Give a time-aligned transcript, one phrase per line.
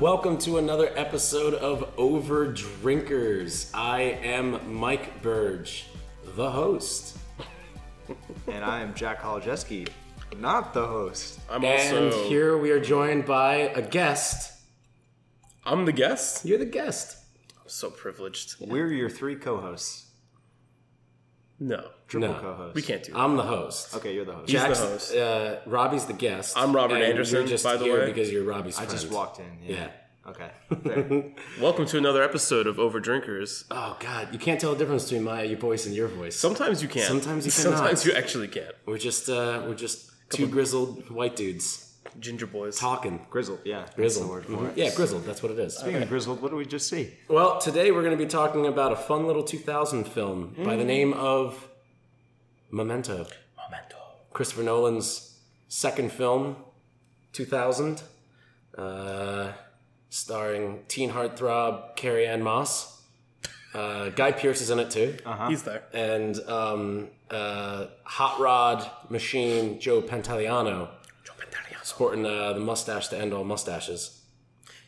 [0.00, 3.70] and welcome to another episode of Over Drinkers.
[3.74, 5.86] I am Mike Burge,
[6.36, 7.18] the host.
[8.46, 9.88] and I am Jack Holojeski,
[10.38, 11.40] not the host.
[11.50, 14.62] I'm And also here we are joined by a guest.
[15.66, 16.44] I'm the guest.
[16.46, 17.18] You're the guest.
[17.60, 18.56] I'm so privileged.
[18.58, 20.09] We're your three co-hosts,
[21.62, 22.40] No, triple No.
[22.40, 22.74] co-hosts.
[22.74, 23.18] we can't do that.
[23.18, 23.94] I'm the host.
[23.96, 24.50] Okay, you're the host.
[24.50, 25.14] He's the host.
[25.14, 26.56] Uh, Robbie's the guest.
[26.56, 28.06] I'm Robert and Anderson, You're just by the here way.
[28.06, 28.90] because you're Robbie's I friend.
[28.98, 29.44] just walked in.
[29.62, 29.76] Yeah.
[29.76, 29.90] Yeah.
[30.26, 31.34] Okay.
[31.60, 33.64] Welcome to another episode of Over Drinkers.
[33.70, 36.36] Oh God, you can't tell the difference between my your voice and your voice.
[36.36, 37.02] Sometimes you can.
[37.06, 37.76] Sometimes you cannot.
[37.78, 38.74] Sometimes you actually can't.
[38.86, 42.78] we're just uh, we're just two grizzled white dudes Ginger boys.
[42.78, 43.26] talking.
[43.30, 43.60] grizzled.
[43.64, 43.80] Yeah.
[43.82, 44.26] That's Grizzled.
[44.26, 44.70] the word for Mhm.
[44.70, 44.76] it.
[44.78, 45.24] Yeah, grizzled.
[45.24, 45.76] That's what it is.
[45.76, 47.14] Speaking of grizzled, what did we just see?
[47.28, 50.84] Well, today we're going to be talking about a fun little 2000 film by the
[50.84, 51.68] name of
[52.70, 53.26] Memento.
[53.56, 53.96] Momento.
[54.32, 55.38] Christopher Nolan's
[55.68, 56.56] second film,
[57.32, 58.02] 2000,
[58.76, 59.52] uh,
[60.08, 63.02] starring teen heartthrob Carrie Ann Moss.
[63.72, 65.16] Uh, Guy Pearce is in it too.
[65.48, 65.84] He's there.
[65.92, 70.88] And um, uh, Hot Rod Machine Joe Pantoliano, Joe Pantoliano.
[71.82, 74.16] Sporting uh, the mustache to end all mustaches.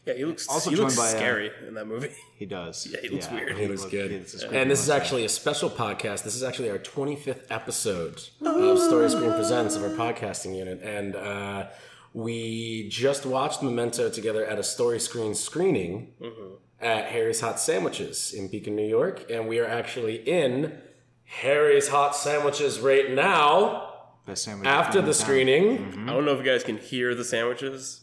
[0.07, 0.49] Yeah, he looks.
[0.49, 2.11] Also he looks joined by, uh, scary in that movie.
[2.43, 2.89] He does.
[2.91, 3.57] Yeah, he looks weird.
[3.57, 4.11] He looks good.
[4.11, 6.25] it's a And creepy this is actually a special podcast.
[6.25, 10.81] This is actually our 25th episode of Story Screen Presents of our podcasting unit.
[10.83, 11.69] And uh,
[12.15, 16.15] we just watched Memento together at a Story Screen screening
[16.81, 19.31] at Harry's Hot Sandwiches in Beacon, New York.
[19.31, 20.79] And we are actually in
[21.27, 23.92] Harry's Hot Sandwiches right now
[24.27, 25.21] best sandwich after in the town.
[25.21, 25.79] screening.
[25.79, 26.09] Mm-hmm.
[26.09, 28.03] I don't know if you guys can hear the sandwiches,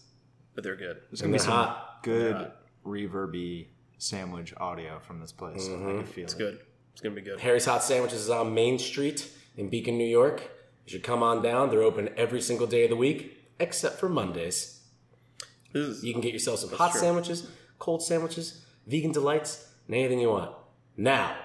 [0.55, 0.97] but they're good.
[1.09, 2.03] There's gonna be some hot.
[2.03, 2.51] good
[2.85, 5.67] reverby sandwich audio from this place.
[5.67, 5.97] I mm-hmm.
[5.99, 6.37] can feel It's it.
[6.37, 6.59] good.
[6.93, 7.39] It's gonna be good.
[7.39, 10.41] Harry's Hot Sandwiches is on Main Street in Beacon, New York.
[10.85, 11.69] You should come on down.
[11.69, 14.81] They're open every single day of the week, except for Mondays.
[15.71, 16.99] This is, You can get yourself some hot true.
[17.01, 17.47] sandwiches,
[17.77, 20.51] cold sandwiches, vegan delights, and anything you want.
[20.97, 21.35] Now,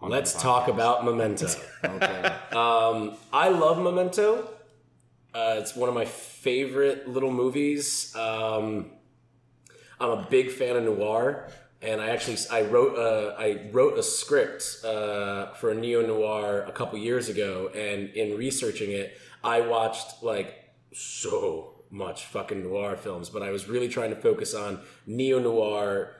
[0.00, 1.48] let's talk about Memento.
[1.84, 2.32] Okay.
[2.52, 4.48] um, I love Memento.
[5.34, 8.14] Uh, it's one of my favorite little movies.
[8.16, 8.92] Um,
[10.00, 11.50] I'm a big fan of noir,
[11.82, 16.64] and I actually I wrote a, I wrote a script uh, for a neo noir
[16.66, 20.54] a couple years ago, and in researching it, I watched like
[20.92, 26.14] so much fucking noir films, but I was really trying to focus on neo noir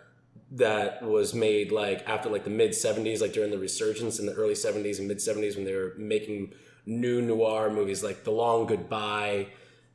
[0.54, 4.32] that was made like after like the mid 70s like during the resurgence in the
[4.34, 6.52] early 70s and mid 70s when they were making
[6.86, 9.48] new noir movies like the long goodbye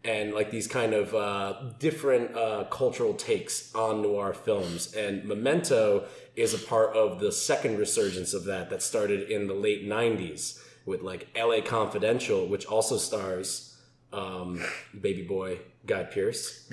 [0.04, 4.94] and like these kind of uh, different uh, cultural takes on noir films.
[4.94, 6.06] And memento
[6.38, 10.62] is a part of the second resurgence of that that started in the late 90s
[10.86, 13.78] with like la confidential which also stars
[14.14, 14.64] um,
[15.00, 16.68] baby boy guy pearce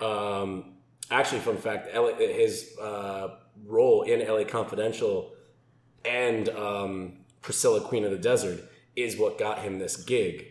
[0.00, 0.76] um,
[1.10, 3.36] actually, fun fact: LA, his uh,
[3.66, 5.32] role in LA Confidential
[6.04, 8.60] and um, Priscilla, Queen of the Desert,
[8.96, 10.46] is what got him this gig.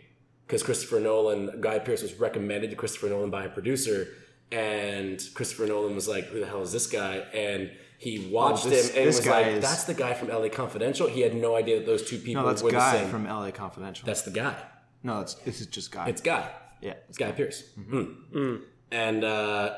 [0.46, 4.08] Because Christopher Nolan, Guy Pearce was recommended to Christopher Nolan by a producer,
[4.50, 8.70] and Christopher Nolan was like, "Who the hell is this guy?" And he watched Oh,
[8.70, 11.34] this- him and was guy like, is- "That's the guy from LA Confidential." He had
[11.34, 13.08] no idea that those two people No, that's were the same.
[13.10, 14.06] from LA Confidential.
[14.06, 14.56] that's the guy.
[15.02, 16.08] no, that's this is just Guy.
[16.08, 16.48] It's Guy.
[16.80, 16.94] yeah.
[17.08, 17.64] It's Guy Pearce.
[17.78, 18.62] Mm.
[18.90, 19.74] And uh,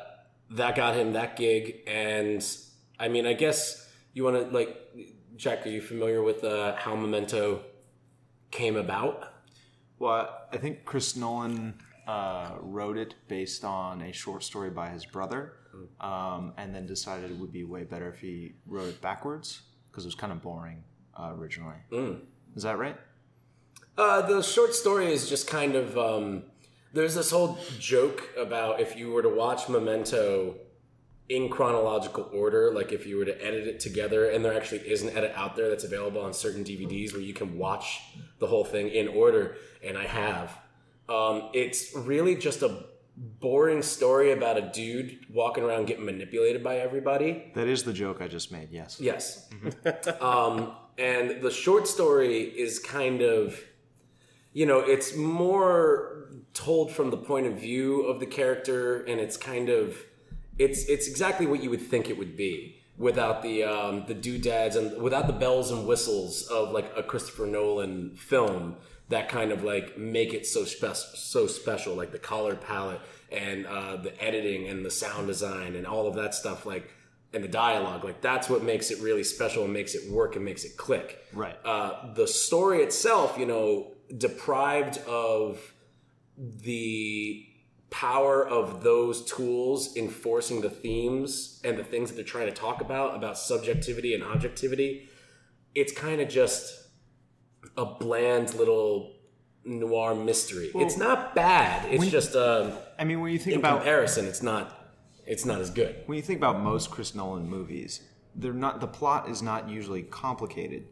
[0.51, 1.81] that got him that gig.
[1.87, 2.47] And
[2.99, 4.77] I mean, I guess you want to, like,
[5.37, 7.63] Jack, are you familiar with uh, how Memento
[8.51, 9.33] came about?
[9.99, 11.75] Well, I think Chris Nolan
[12.07, 15.55] uh, wrote it based on a short story by his brother,
[16.01, 20.05] um, and then decided it would be way better if he wrote it backwards because
[20.05, 20.83] it was kind of boring
[21.19, 21.77] uh, originally.
[22.57, 22.97] Is that right?
[23.97, 26.45] Uh, the short story is just kind of um,
[26.93, 30.57] there's this whole joke about if you were to watch Memento
[31.29, 35.03] in chronological order, like if you were to edit it together, and there actually is
[35.03, 38.03] an edit out there that's available on certain DVDs where you can watch
[38.41, 40.59] the whole thing in order, and I have.
[41.09, 42.85] Um, it's really just a
[43.17, 47.53] boring story about a dude walking around getting manipulated by everybody.
[47.55, 48.71] That is the joke I just made.
[48.71, 48.99] Yes.
[49.01, 49.49] Yes.
[50.21, 53.61] um, and the short story is kind of,
[54.53, 59.37] you know, it's more told from the point of view of the character, and it's
[59.37, 59.97] kind of,
[60.59, 64.77] it's it's exactly what you would think it would be without the um, the doodads
[64.77, 68.77] and without the bells and whistles of like a Christopher Nolan film
[69.09, 73.01] that kind of like make it so spe- so special, like the color palette
[73.33, 76.93] and uh, the editing and the sound design and all of that stuff, like
[77.33, 80.45] and the dialogue, like that's what makes it really special and makes it work and
[80.45, 81.25] makes it click.
[81.33, 81.57] Right.
[81.65, 85.75] Uh, the story itself, you know, deprived of
[86.37, 87.47] the
[87.91, 92.81] power of those tools enforcing the themes and the things that they're trying to talk
[92.81, 95.09] about about subjectivity and objectivity
[95.75, 96.89] it's kind of just
[97.77, 99.17] a bland little
[99.65, 103.79] noir mystery it's not bad it's just um I mean, when you think in about
[103.79, 104.81] comparison it's not
[105.27, 108.03] it's not as good when you think about most Chris Nolan movies,
[108.35, 110.87] they're not the plot is not usually complicated.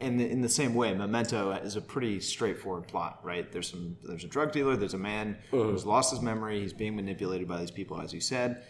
[0.00, 3.50] And in the same way, Memento is a pretty straightforward plot, right?
[3.50, 6.94] There's some there's a drug dealer, there's a man who's lost his memory, he's being
[6.94, 8.62] manipulated by these people, as you said,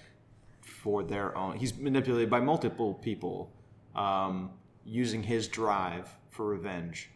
[0.62, 1.56] for their own.
[1.56, 3.52] He's manipulated by multiple people,
[3.94, 4.52] um,
[4.84, 7.10] using his drive for revenge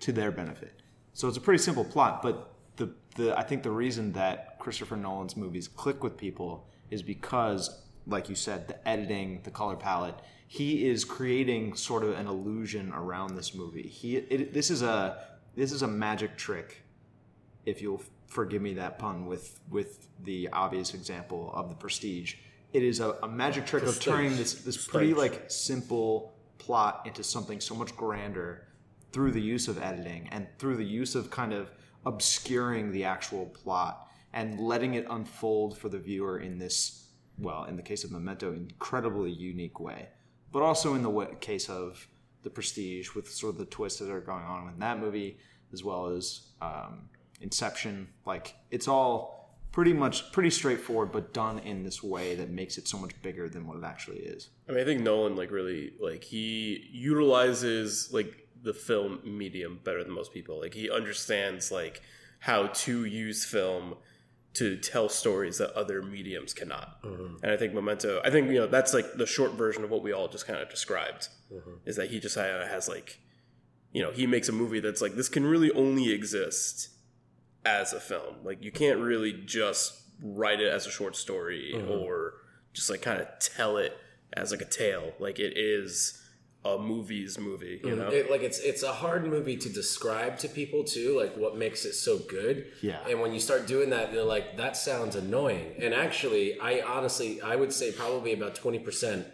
[0.00, 0.80] to their benefit.
[1.12, 4.96] So it's a pretty simple plot, but the, the I think the reason that Christopher
[4.96, 10.14] Nolan's movies click with people is because, like you said, the editing, the color palette,
[10.50, 13.86] he is creating sort of an illusion around this movie.
[13.86, 15.22] He it, this is a
[15.54, 16.82] this is a magic trick,
[17.66, 22.36] if you'll forgive me that pun with with the obvious example of the Prestige.
[22.72, 27.22] It is a, a magic trick of turning this this pretty like simple plot into
[27.22, 28.68] something so much grander
[29.12, 31.70] through the use of editing and through the use of kind of
[32.06, 37.08] obscuring the actual plot and letting it unfold for the viewer in this
[37.38, 40.08] well in the case of memento incredibly unique way
[40.52, 42.06] but also in the case of
[42.42, 45.38] the prestige with sort of the twists that are going on in that movie
[45.72, 47.08] as well as um,
[47.40, 52.78] inception like it's all pretty much pretty straightforward but done in this way that makes
[52.78, 55.50] it so much bigger than what it actually is I mean, I think Nolan like
[55.50, 60.60] really like he utilizes like the film medium better than most people.
[60.60, 62.02] Like he understands like
[62.40, 63.96] how to use film
[64.58, 67.00] to tell stories that other mediums cannot.
[67.02, 67.44] Mm-hmm.
[67.44, 70.02] And I think Memento, I think you know that's like the short version of what
[70.02, 71.28] we all just kind of described.
[71.52, 71.74] Mm-hmm.
[71.86, 73.20] Is that he just has like,
[73.92, 76.88] you know, he makes a movie that's like this can really only exist
[77.64, 78.36] as a film.
[78.42, 81.88] Like you can't really just write it as a short story mm-hmm.
[81.88, 82.34] or
[82.72, 83.96] just like kind of tell it
[84.32, 85.12] as like a tale.
[85.20, 86.20] Like it is
[86.64, 88.08] a movie's movie, you know?
[88.08, 91.84] It, like it's it's a hard movie to describe to people too, like what makes
[91.84, 92.66] it so good.
[92.82, 92.98] Yeah.
[93.08, 95.74] And when you start doing that, they're like, that sounds annoying.
[95.78, 99.26] And actually, I honestly, I would say probably about twenty percent,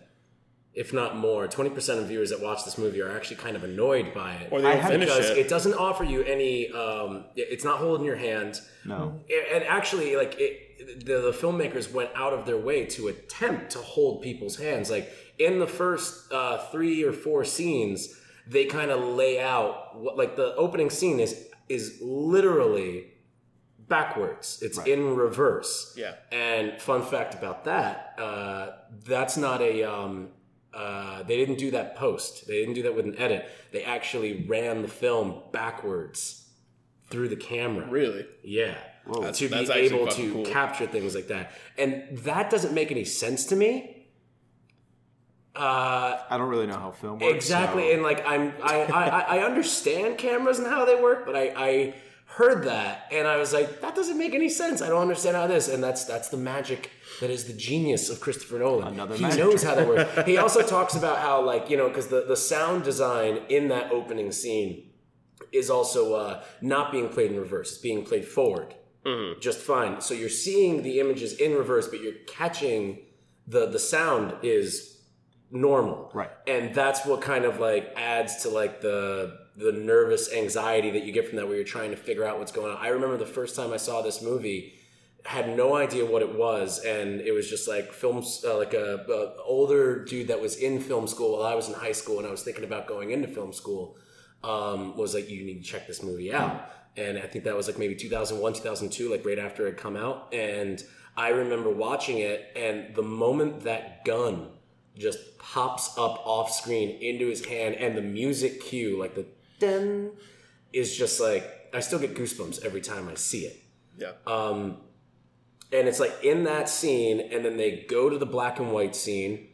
[0.75, 3.65] if not more, twenty percent of viewers that watch this movie are actually kind of
[3.65, 4.53] annoyed by it.
[4.53, 5.39] or they don't finish because it.
[5.39, 6.71] it doesn't offer you any.
[6.73, 8.61] Um, it's not holding your hand.
[8.85, 9.19] no
[9.55, 13.79] And actually, like it, the, the filmmakers went out of their way to attempt to
[13.79, 14.91] hold people's hands.
[14.91, 18.15] Like in the first uh, three or four scenes,
[18.47, 23.07] they kind of lay out what, like the opening scene is is literally
[23.89, 24.59] backwards.
[24.63, 25.95] It's in reverse.
[25.97, 26.15] Yeah.
[26.33, 28.73] And fun fact about that, uh,
[29.07, 29.83] that's not a.
[29.85, 30.29] Um,
[30.73, 32.49] uh, they didn't do that post.
[32.49, 33.49] They didn't do that with an edit.
[33.71, 36.49] They actually ran the film backwards
[37.11, 37.87] through the camera.
[37.89, 38.27] really?
[38.43, 38.75] Yeah.
[39.07, 40.45] That's- to be able to cool.
[40.45, 41.53] capture things like that.
[41.79, 43.94] And that doesn't make any sense to me.
[45.57, 47.85] Uh, i don't really know how film works exactly.
[47.89, 51.53] so- And like, I'm, I, I, I understand cameras and how they work, but I,
[51.57, 51.95] I
[52.27, 54.83] heard that and I was like, that doesn't make any sense.
[54.83, 56.91] I don't understand how this, and that's, that's the magic
[57.21, 58.89] that is the genius of Christopher Nolan.
[58.95, 60.11] Another he magic knows how that works.
[60.27, 63.93] he also talks about how like, you know, cause the, the sound design in that
[63.93, 64.91] opening scene
[65.53, 67.71] is also uh, not being played in reverse.
[67.73, 68.75] It's being played forward
[69.39, 70.01] just fine.
[70.01, 73.01] So you're seeing the images in reverse, but you're catching
[73.47, 74.94] the the sound is
[75.55, 76.31] normal, Right.
[76.47, 81.13] And that's what kind of like adds to like the the nervous anxiety that you
[81.13, 82.79] get from that, where you're trying to figure out what's going on.
[82.79, 84.75] I remember the first time I saw this movie.
[85.27, 89.07] Had no idea what it was, and it was just like films, uh, like a,
[89.09, 92.27] a older dude that was in film school while I was in high school, and
[92.29, 93.97] I was thinking about going into film school
[94.45, 96.71] um, was like, you need to check this movie out.
[96.97, 99.97] And I think that was like maybe 2001, 2002, like right after it had come
[99.97, 100.33] out.
[100.35, 100.83] And
[101.17, 104.49] I remember watching it, and the moment that gun
[104.97, 109.27] just pops up off screen into his hand, and the music cue, like the
[109.59, 110.13] den,
[110.73, 113.63] is just like, I still get goosebumps every time I see it
[113.99, 114.13] Yeah.
[114.27, 114.79] um,
[115.73, 118.95] and it's like in that scene, and then they go to the black and white
[118.95, 119.49] scene,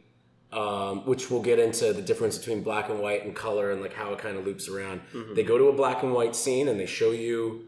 [0.51, 3.93] um, which we'll get into the difference between black and white and color and like
[3.93, 5.01] how it kind of loops around.
[5.33, 7.65] They go to a black and white scene, and they show you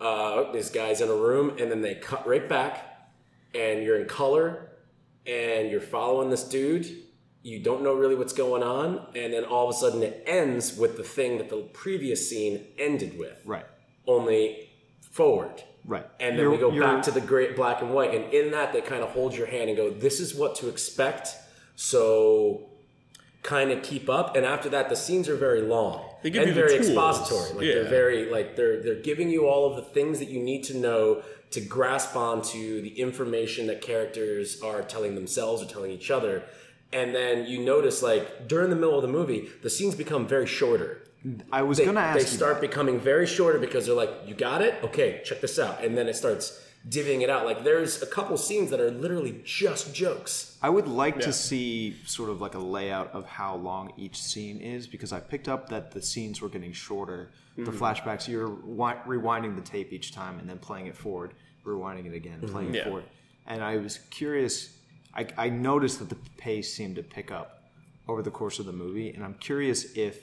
[0.00, 3.08] uh, these guys in a room, and then they cut right back,
[3.54, 4.68] and you're in color,
[5.26, 6.86] and you're following this dude.
[7.50, 10.76] You don't know really what's going on, and then all of a sudden it ends
[10.76, 13.66] with the thing that the previous scene ended with, right
[14.16, 14.68] only
[15.18, 15.62] forward.
[15.84, 18.12] right And then we go back to the great black and white.
[18.14, 20.68] And in that, they kind of hold your hand and go, this is what to
[20.68, 21.24] expect.
[21.76, 22.68] So
[23.42, 24.36] kind of keep up.
[24.36, 27.50] And after that, the scenes are very long They give and you very expository.
[27.50, 27.88] Like they're Yeah.
[28.00, 31.22] very like they're they're giving you all of the things that you need to know
[31.52, 36.42] to grasp onto the information that characters are telling themselves or telling each other.
[36.92, 40.46] And then you notice, like during the middle of the movie, the scenes become very
[40.46, 41.02] shorter.
[41.52, 42.60] I was They, gonna ask they you start that.
[42.60, 44.74] becoming very shorter because they're like, "You got it?
[44.84, 47.44] Okay, check this out," and then it starts divvying it out.
[47.44, 50.56] Like there's a couple scenes that are literally just jokes.
[50.62, 51.22] I would like Yeah.
[51.22, 55.18] to see sort of like a layout of how long each scene is because I
[55.18, 57.30] picked up that the scenes were getting shorter.
[57.56, 57.82] The Mm-hmm.
[57.82, 61.32] flashbacks, you're wi- rewinding the tape each time and then playing it forward,
[61.64, 62.84] rewinding it again, playing it Yeah.
[62.84, 63.04] forward.
[63.48, 64.75] And I was curious.
[65.16, 67.62] I, I noticed that the pace seemed to pick up
[68.06, 70.20] over the course of the movie, and I'm curious if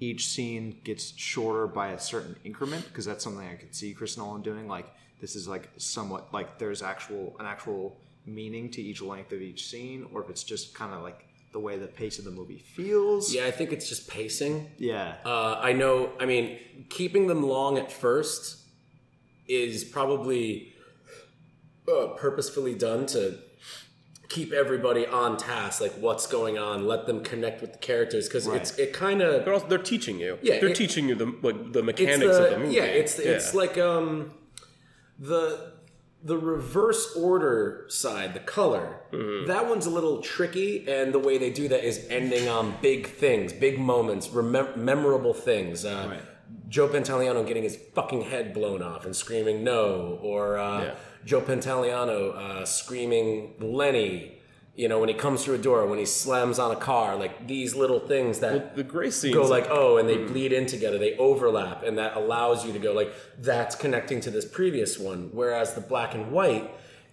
[0.00, 4.16] each scene gets shorter by a certain increment because that's something I could see Chris
[4.16, 4.68] Nolan doing.
[4.68, 4.86] Like
[5.20, 9.68] this is like somewhat like there's actual an actual meaning to each length of each
[9.68, 12.58] scene, or if it's just kind of like the way the pace of the movie
[12.58, 13.32] feels.
[13.32, 14.70] Yeah, I think it's just pacing.
[14.78, 15.16] Yeah.
[15.24, 16.10] Uh, I know.
[16.18, 18.62] I mean, keeping them long at first
[19.46, 20.72] is probably
[21.88, 23.38] uh, purposefully done to
[24.28, 25.80] keep everybody on task.
[25.80, 26.86] Like, what's going on?
[26.86, 28.60] Let them connect with the characters because Right.
[28.60, 30.38] it's it kind of They're they're teaching you.
[30.42, 32.74] Yeah, they're it- teaching you the like the mechanics the, of the movie.
[32.74, 32.84] yeah.
[32.84, 34.32] It's it's like um
[35.18, 35.72] the
[36.22, 39.46] the reverse order side, the color, Mm-hmm.
[39.46, 43.06] that one's a little tricky, and the way they do that is ending on big
[43.06, 45.84] things, big moments, remem- memorable things.
[45.84, 46.20] Uh, Right.
[46.68, 50.94] Joe Pantoliano getting his fucking head blown off and screaming no, or uh, Yeah.
[51.24, 54.32] Joe Pantoliano uh, screaming Lenny.
[54.76, 57.46] You know, when he comes through a door, when he slams on a car, like
[57.46, 59.34] these little things that the gray scenes.
[59.34, 62.80] go like oh and they bleed in together they overlap and that allows you to
[62.80, 65.30] go like that's connecting to this previous one.
[65.32, 66.68] Whereas the black and white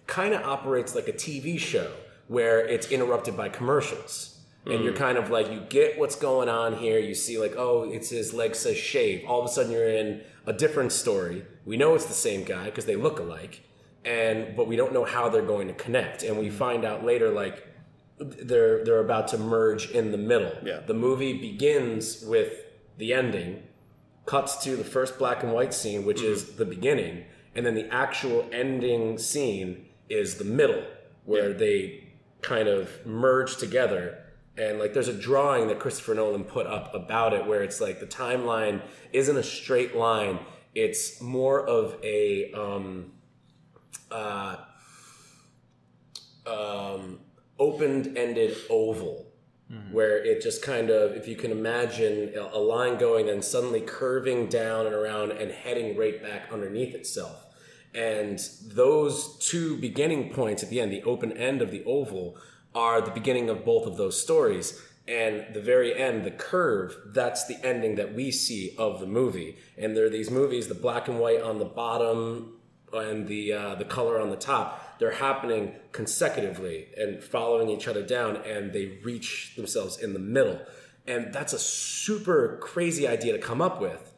[0.08, 1.92] kind of operates like a tv show
[2.26, 4.40] where it's interrupted by commercials.
[4.64, 7.84] And you're kind of like you get what's going on here you see like oh
[7.84, 9.24] it's his leg says shave.
[9.28, 11.44] All of a sudden you're in a different story.
[11.64, 13.60] We know it's the same guy because they look alike
[14.04, 17.30] and but we don't know how they're going to connect and we find out later
[17.30, 17.66] like
[18.18, 20.52] they're they're about to merge in the middle.
[20.64, 20.80] Yeah.
[20.80, 22.52] The movie begins with
[22.98, 23.62] the ending,
[24.26, 27.92] cuts to the first black and white scene, which is the beginning, and then the
[27.92, 30.84] actual ending scene is the middle,
[31.24, 31.56] where Yeah.
[31.56, 32.04] they
[32.42, 34.18] kind of merge together.
[34.56, 37.98] And like there's a drawing that Christopher Nolan put up about it where it's like
[38.00, 38.82] the timeline
[39.12, 40.38] isn't a straight line.
[40.74, 43.12] It's more of a um
[44.12, 44.56] uh
[46.44, 47.20] um,
[47.58, 49.32] open-ended oval
[49.90, 53.80] where it just kind of if you can imagine a, a line going and suddenly
[53.80, 57.46] curving down and around and heading right back underneath itself.
[57.94, 62.36] And those two beginning points at the end the open end of the oval
[62.74, 64.80] are the beginning of both of those stories.
[65.08, 69.56] And the very end the curve that's the ending that we see of the movie.
[69.78, 72.58] And there are these movies the black and white on the bottom
[72.92, 78.04] and the uh, the color on the top they're happening consecutively and following each other
[78.04, 80.60] down and they reach themselves in the middle.
[81.08, 84.12] And that's a super crazy idea to come up with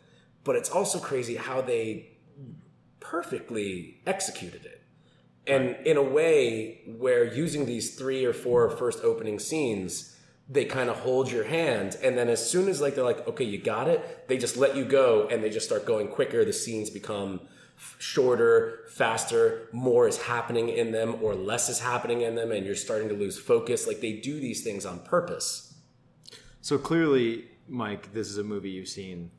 [0.44, 2.10] but it's also crazy how they
[3.00, 4.82] perfectly executed it.
[5.46, 10.10] And in a way where using these three or four first opening scenes
[10.46, 13.44] they kind of hold your hand and then as soon as like they're like okay
[13.44, 16.52] you got it they just let you go and they just start going quicker the
[16.52, 17.40] scenes become
[17.98, 22.74] shorter faster more is happening in them or less is happening in them and you're
[22.74, 25.74] starting to lose focus like they do these things on purpose
[26.60, 29.30] So clearly, Mike, this is a movie you've seen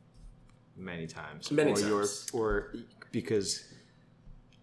[0.78, 1.52] many times.
[1.52, 2.30] Many or you're- times.
[2.34, 2.74] or
[3.12, 3.64] because,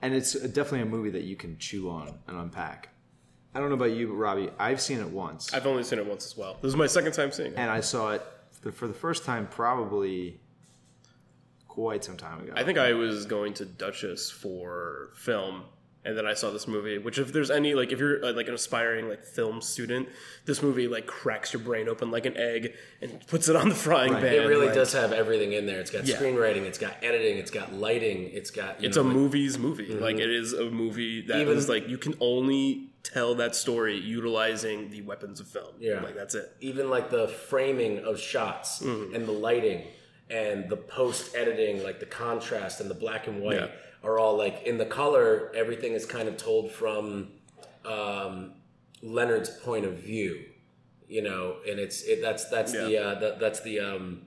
[0.03, 2.91] and it's definitely a movie that you can chew on and unpack.
[3.55, 6.07] I don't know about you, but Robbie, I've seen it once, I've only seen it
[6.07, 6.59] once as well.
[6.63, 7.59] This is my second time seeing it.
[7.59, 10.41] and I saw it for, for the first time probably
[11.73, 12.53] quite some time ago.
[12.55, 15.63] I think I was going to Dutchess for film,
[16.05, 16.99] and then I saw this movie.
[16.99, 20.09] Which, if there's any like, if you're uh, like an aspiring like film student,
[20.45, 23.75] this movie like cracks your brain open like an egg and puts it on the
[23.75, 24.23] frying Right.
[24.23, 24.35] pan.
[24.35, 26.17] it really like, does have everything in there it's got Yeah.
[26.17, 29.59] screenwriting it's got editing it's got lighting it's got you It's know, a like- movie's
[29.59, 29.95] movie.
[29.95, 33.97] Like it is a movie that Even- is like you can only tell that story
[33.97, 35.75] utilizing the weapons of film.
[35.81, 36.01] Yeah.
[36.03, 36.53] like that's it.
[36.61, 39.15] even like the framing of shots Mm-hmm.
[39.15, 39.87] and the lighting
[40.33, 43.69] and the post editing, like the contrast and the black and white Yeah.
[44.03, 45.53] are all like in the color.
[45.55, 47.29] Everything is kind of told from
[47.85, 48.55] um,
[49.03, 50.45] Leonard's point of view,
[51.09, 54.23] you know, and it's it, that's that's the uh, that, that's the um,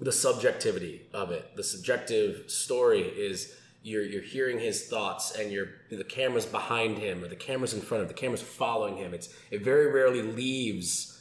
[0.00, 1.54] the subjectivity of it.
[1.56, 7.22] The subjective story is you're you're hearing his thoughts and you're the camera's behind him
[7.22, 9.12] or the camera's in front of him, the camera's following him.
[9.12, 11.19] It's it very rarely leaves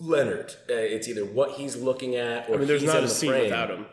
[0.00, 0.52] Leonard.
[0.68, 3.08] Uh, it's either what he's looking at or I mean, there's he's not a the
[3.08, 3.44] scene frame.
[3.44, 3.86] without him.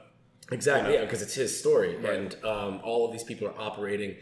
[0.51, 4.15] Exactly, yeah, because it's his story, and um, all of these people are operating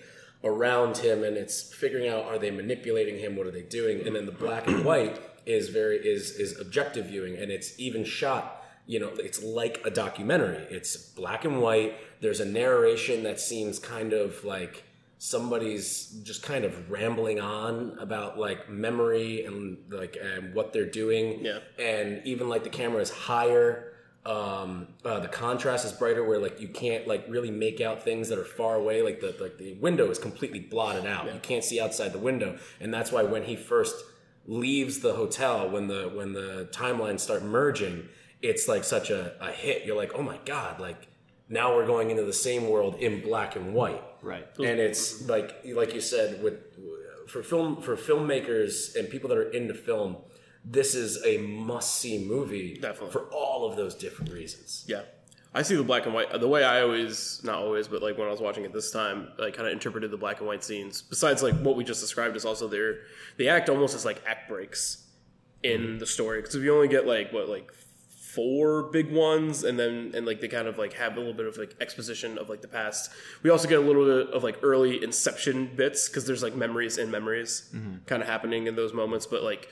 [0.43, 4.15] around him, and it's figuring out are they manipulating him, what are they doing, and
[4.15, 8.63] then the black and white is very is is objective viewing, and it's even shot.
[8.85, 10.65] You know, it's like a documentary.
[10.69, 11.95] It's black and white.
[12.21, 14.83] There's a narration that seems kind of like
[15.23, 21.45] somebody's just kind of rambling on about like memory and like and what they're doing.
[21.45, 21.59] Yeah.
[21.79, 23.93] And even like the camera is higher
[24.25, 28.27] um uh, the contrast is brighter where like you can't like really make out things
[28.27, 29.01] that are far away.
[29.01, 31.33] Like the like the window is completely blotted out.
[31.33, 32.57] You can't see outside the window.
[32.81, 33.95] And that's why when he first
[34.45, 38.09] leaves the hotel when the when the timelines start merging
[38.41, 39.85] it's like such a, a hit.
[39.85, 41.07] You're like oh my god like
[41.49, 44.47] now we're going into the same world in black and white Right.
[44.57, 46.55] and it's like like you said with
[47.27, 50.17] for film for filmmakers and people that are into film
[50.65, 53.11] this is a must see movie Definitely.
[53.11, 55.01] for all of those different reasons Yeah.
[55.55, 56.31] I see the black and white.
[56.39, 59.27] The way I always, not always, but like when I was watching it this time,
[59.37, 61.03] like kind of interpreted the black and white scenes.
[61.03, 63.01] Besides like what we just described, is also their
[63.37, 65.05] they act almost as like act breaks
[65.61, 65.97] in mm-hmm.
[65.99, 67.71] the story because if you only get like what like
[68.33, 71.45] four big ones and then and like they kind of like have a little bit
[71.45, 73.11] of like exposition of like the past.
[73.43, 76.97] We also get a little bit of like early inception bits because there's like memories
[76.97, 77.69] in memories
[78.07, 79.69] kind of happening in those moments but like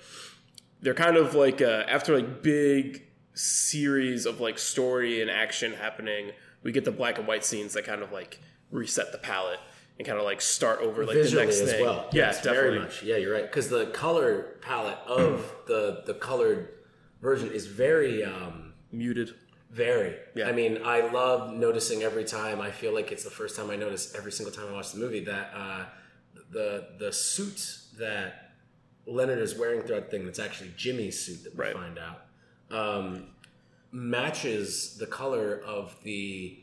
[0.81, 3.03] they're kind of like uh, after like big
[3.33, 6.31] series of like story and action happening
[6.63, 8.39] we get the black and white scenes that kind of like
[8.71, 9.59] reset the palette
[9.97, 11.83] and kind of like start over like visually the next as thing.
[11.85, 12.07] well.
[12.11, 12.69] Yeah Yes, definitely.
[12.69, 13.03] very much.
[13.03, 13.43] Yeah you're right.
[13.43, 16.69] Because the color palette of the the colored
[17.21, 19.33] version is very um muted
[19.69, 20.49] very Yeah.
[20.49, 23.75] i mean i love noticing every time i feel like it's the first time i
[23.75, 25.85] notice every single time i watch the movie that uh
[26.51, 28.51] the the suit that
[29.05, 31.73] leonard is wearing throughout the thing that's actually jimmy's suit that we Right.
[31.73, 32.21] find out
[32.71, 33.27] um
[33.91, 36.57] matches the color of the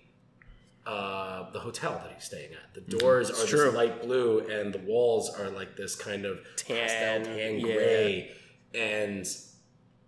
[0.86, 2.72] uh, the hotel that he's staying at.
[2.72, 3.46] The doors are Mm-hmm.
[3.46, 3.64] true.
[3.66, 7.74] this light blue, and the walls are like this kind of Tan, pastel tan yeah.
[7.74, 8.30] gray,
[8.74, 9.26] and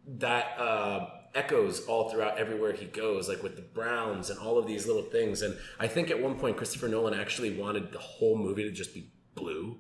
[0.07, 4.67] that uh, echoes all throughout everywhere he goes, like with the browns and all of
[4.67, 5.43] these little things.
[5.43, 8.95] And I think at one point Christopher Nolan actually wanted the whole movie to just
[8.95, 9.79] be blue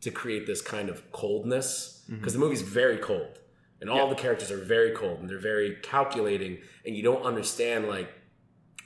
[0.00, 3.38] to create this kind of coldness because the movie's very cold
[3.80, 7.88] and all the characters are very cold and they're very calculating and you don't understand
[7.88, 8.08] like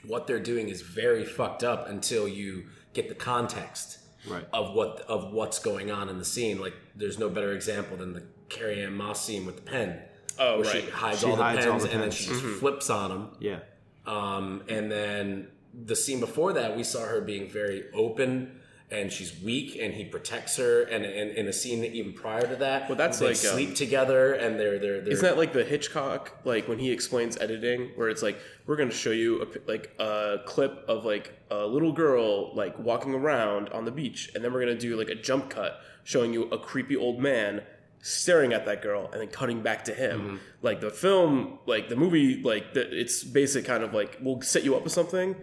[0.05, 4.45] what they're doing is very fucked up until you get the context Right.
[4.53, 8.13] of what of what's going on in the scene like there's no better example than
[8.13, 9.99] the Carrie Ann Moss scene with the pen
[10.39, 10.83] Oh, where right.
[10.83, 12.15] she hides She all the hides pens all the and then pens.
[12.15, 13.59] she just flips on them Yeah.
[14.05, 15.47] um, and then
[15.85, 18.59] the scene before that, we saw her being very open
[18.91, 20.83] and she's weak, and he protects her.
[20.83, 23.75] And and in a scene even prior to that, Well, that's they like, sleep um,
[23.75, 27.89] together, and they're they're, they're Isn't that like the Hitchcock, like when he explains editing,
[27.95, 31.65] where it's like we're going to show you a, like a clip of like a
[31.65, 35.09] little girl like walking around on the beach, and then we're going to do like
[35.09, 37.63] a jump cut showing you a creepy old man
[38.05, 40.19] staring at that girl, and then cutting back to him.
[40.19, 40.35] Mm-hmm.
[40.61, 44.63] Like the film, like the movie, like the, it's basic kind of like we'll set
[44.63, 45.35] you up with something,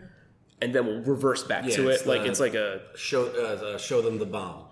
[0.61, 2.07] and then we'll reverse back Yeah, to it.
[2.07, 4.65] Like it's like a show uh, uh, show them the bomb.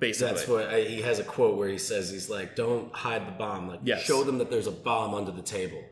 [0.00, 0.34] basically.
[0.34, 3.32] That's what I, he has a quote where he says he's like, "Don't hide the
[3.32, 3.68] bomb.
[3.68, 4.02] Like, Yes.
[4.02, 5.82] show them that there's a bomb under the table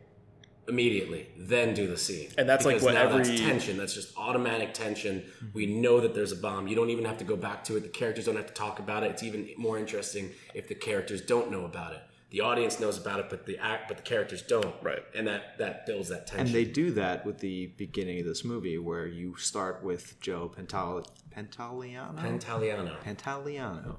[0.68, 3.76] immediately, then do the scene." And that's like what now every- that's tension.
[3.76, 5.24] That's just automatic tension.
[5.52, 6.68] We know that there's a bomb.
[6.68, 7.80] You don't even have to go back to it.
[7.82, 9.10] The characters don't have to talk about it.
[9.12, 12.00] It's even more interesting if the characters don't know about it.
[12.30, 14.74] The audience knows about it, but the act, but the characters don't.
[14.82, 15.04] Right.
[15.14, 16.46] And that that builds that tension.
[16.46, 20.50] And they do that with the beginning of this movie, where you start with Joe
[20.56, 22.16] Pental- Pantoliano.
[22.18, 23.96] Pantaliano Pantaliano.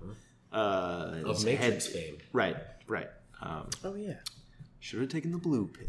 [0.52, 2.17] Uh, of his Matrix head- fame.
[2.32, 3.10] Right, right.
[3.41, 4.15] Um, oh yeah.
[4.80, 5.88] should have taken the blue pill.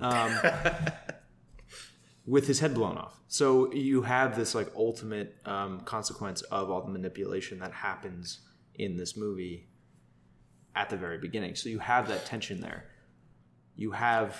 [0.00, 0.38] Um,
[2.26, 3.20] with his head blown off.
[3.28, 8.40] So you have this like ultimate um, consequence of all the manipulation that happens
[8.74, 9.68] in this movie
[10.74, 11.54] at the very beginning.
[11.54, 12.86] So you have that tension there.
[13.76, 14.36] You have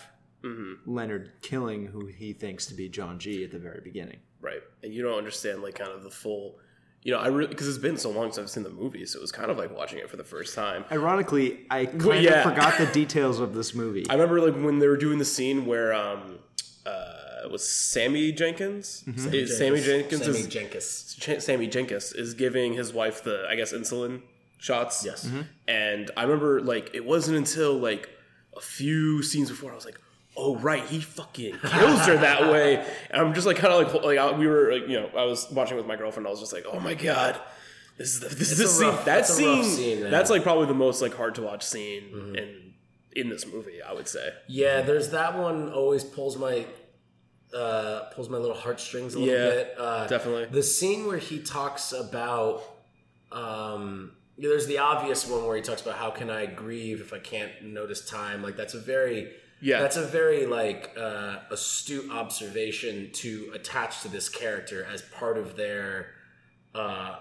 [0.85, 4.19] Leonard killing who he thinks to be John G at the very beginning.
[4.41, 4.61] Right.
[4.83, 6.59] And you don't understand like kind of the full
[7.07, 9.19] you know, I really because it's been so long since I've seen the movie, so
[9.19, 10.85] it was kind of like watching it for the first time.
[10.91, 12.43] Ironically, I kind Well, yeah.
[12.43, 14.05] of forgot the details of this movie.
[14.11, 16.39] I remember like when they were doing the scene where um
[16.85, 19.05] uh it was Sammy Jenkins.
[19.07, 21.17] Is Sammy Jenkins Sammy is Jenkins.
[21.21, 24.23] Ch- Sammy Jenkins is giving his wife the I guess insulin
[24.59, 25.05] shots.
[25.05, 25.31] Yes.
[25.69, 28.09] And I remember like it wasn't until like
[28.57, 30.01] a few scenes before I was like,
[30.37, 32.85] oh right, he fucking kills her that way.
[33.11, 35.25] And I'm just like kind of like like I, we were like you know I
[35.25, 36.27] was watching with my girlfriend.
[36.27, 37.41] I was just like, oh my god.
[37.99, 38.89] This is the, this is the scene.
[38.89, 42.75] rough- that scene, scene, that's like probably the most like hard to watch scene in
[43.13, 43.81] in this movie.
[43.81, 44.29] I would say.
[44.49, 46.67] Yeah, there's that one always pulls my
[47.55, 49.75] uh, pulls my little heartstrings a little Yeah, bit.
[49.79, 50.45] Uh, definitely.
[50.45, 52.63] The scene where he talks about,
[53.33, 57.19] um, there's the obvious one where he talks about how can I grieve if I
[57.19, 58.43] can't notice time.
[58.43, 59.81] Like that's a very Yeah.
[59.81, 65.57] that's a very like uh, astute observation to attach to this character as part of
[65.57, 66.09] their
[66.75, 67.17] uh,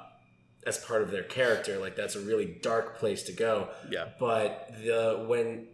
[0.65, 1.77] as part of their character.
[1.77, 3.69] Like that's a really dark place to go.
[3.89, 4.09] Yeah.
[4.19, 5.67] But the when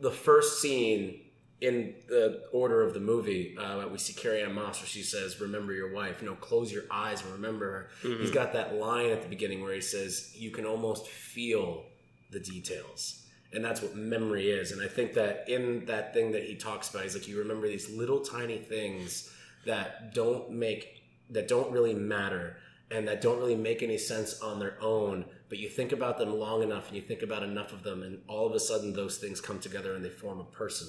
[0.00, 1.20] the first scene
[1.60, 5.40] in the order of the movie, uh, we see Carrie Ann Moss where she says,
[5.40, 8.16] "Remember your wife." You know, close your eyes and remember her.
[8.18, 11.84] He's got that line at the beginning where he says, "You can almost feel
[12.30, 13.21] the details."
[13.54, 14.72] And that's what memory is.
[14.72, 17.68] And I think that in that thing that he talks about, he's like, you remember
[17.68, 19.30] these little tiny things
[19.66, 22.56] that don't make, that don't really matter
[22.90, 25.24] and that don't really make any sense on their own.
[25.48, 28.20] But you think about them long enough and you think about enough of them, and
[28.28, 30.88] all of a sudden those things come together and they form a person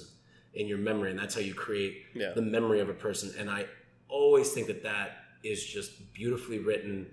[0.54, 1.10] in your memory.
[1.10, 2.32] And that's how you create Yeah.
[2.34, 3.32] the memory of a person.
[3.38, 3.66] And I
[4.08, 7.10] always think that that is just beautifully written,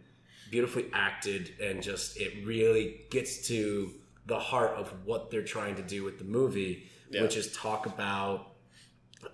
[0.50, 3.94] beautifully acted, and just it really gets to
[4.32, 6.74] the heart of what they're trying to do with the movie,
[7.10, 7.22] Yeah.
[7.24, 8.38] which is talk about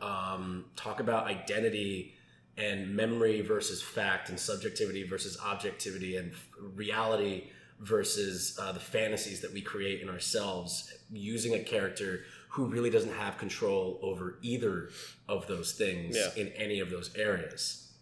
[0.01, 2.13] um, talk about identity
[2.57, 6.33] and memory versus fact and subjectivity versus objectivity and
[6.75, 7.35] reality
[7.79, 13.13] versus uh, the fantasies that we create in ourselves using a character who really doesn't
[13.13, 14.89] have control over either
[15.29, 16.31] of those things Yeah.
[16.41, 17.93] in any of those areas.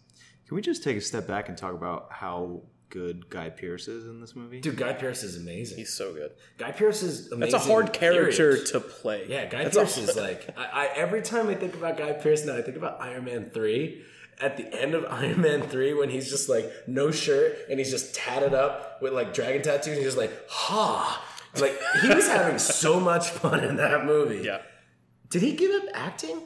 [0.48, 4.04] Can we just take a step back and talk about how good Guy Pearce is
[4.04, 4.60] in this movie?
[4.60, 5.78] Dude, Guy Pearce is amazing.
[5.78, 6.32] He's so good.
[6.58, 7.52] Guy Pearce is amazing.
[7.52, 8.66] That's a hard character period.
[8.66, 9.26] to play.
[9.28, 12.12] Yeah, Guy That's Pearce a- is like I, I every time I think about Guy
[12.12, 14.02] Pearce now, I think about Iron Man three.
[14.38, 17.90] At the end of Iron Man three, when he's just like no shirt and he's
[17.90, 21.24] just tatted up with like dragon tattoos, and he's just like ha.
[21.58, 24.42] Like he was having so much fun in that movie.
[24.44, 24.60] Yeah.
[25.30, 26.42] Did he give up acting?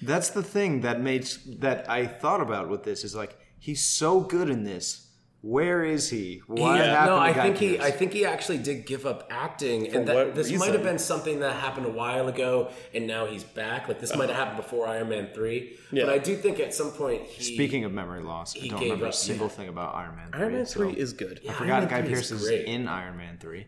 [0.00, 1.28] That's the thing that made
[1.58, 5.06] that I thought about with this is like he's so good in this.
[5.46, 6.40] Where is he?
[6.46, 7.76] What He- happened no, to I think he.
[7.76, 7.84] Pearce?
[7.84, 10.98] I think he actually did give up acting, and that, what this might have been
[10.98, 13.86] something that happened a while ago, and now he's back.
[13.86, 16.06] Like this might have happened before Iron Man three, Yeah.
[16.06, 17.42] but I do think at some point he.
[17.56, 19.52] Speaking of memory loss, I he don't gave remember up, a single yeah.
[19.52, 20.30] thing about Iron Man.
[20.32, 21.40] 3, Iron Man so three is good.
[21.42, 22.64] Yeah, I forgot Guy 3 Pearce is great.
[22.64, 23.66] in Iron Man three.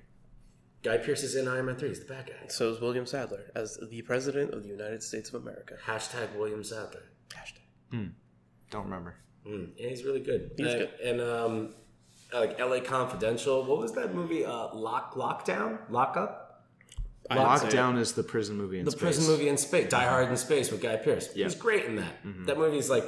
[0.83, 1.89] Guy Pearce is in Iron Man three.
[1.91, 2.49] He's the bad guy.
[2.49, 5.75] So is William Sadler as the president of the United States of America.
[5.85, 7.03] Hashtag William Sadler.
[7.29, 7.61] Hashtag.
[7.91, 8.07] Hmm.
[8.71, 9.17] Don't remember.
[9.47, 10.51] Mm, yeah, he's really good.
[10.57, 10.91] He's Uh, good.
[11.05, 11.75] And um,
[12.33, 12.81] like L.A.
[12.81, 13.65] Confidential.
[13.65, 14.45] What was that movie?
[14.45, 16.65] Uh, Lock Lockdown, Lockup.
[17.31, 17.73] I didn't see it.
[17.73, 18.93] Lockdown is the prison movie in Space.
[18.95, 19.17] The space.
[19.17, 21.33] prison movie in space, Die Hard in Space with Guy Pearce.
[21.33, 21.47] He Yeah.
[21.47, 22.25] was great in that.
[22.25, 22.45] Mm-hmm.
[22.47, 23.05] That movie's like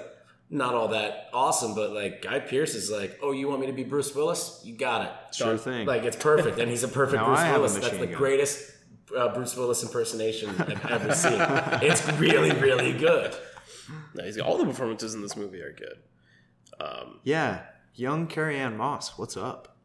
[0.50, 3.72] not all that awesome, but like Guy Pearce is like, oh, you want me to
[3.72, 4.60] be Bruce Willis?
[4.64, 5.34] You got it.
[5.34, 5.86] Sure thing.
[5.86, 7.74] Like it's perfect, and he's a perfect Now Bruce I have a Willis.
[7.78, 8.16] That's the gun.
[8.16, 8.72] greatest
[9.16, 11.40] uh, Bruce Willis impersonation I've ever seen.
[11.82, 13.34] It's really, really good.
[14.14, 15.96] No, he's all the performances in this movie are good.
[16.80, 17.62] Um, yeah,
[17.94, 19.18] young Carrie Ann Moss.
[19.18, 19.76] What's up?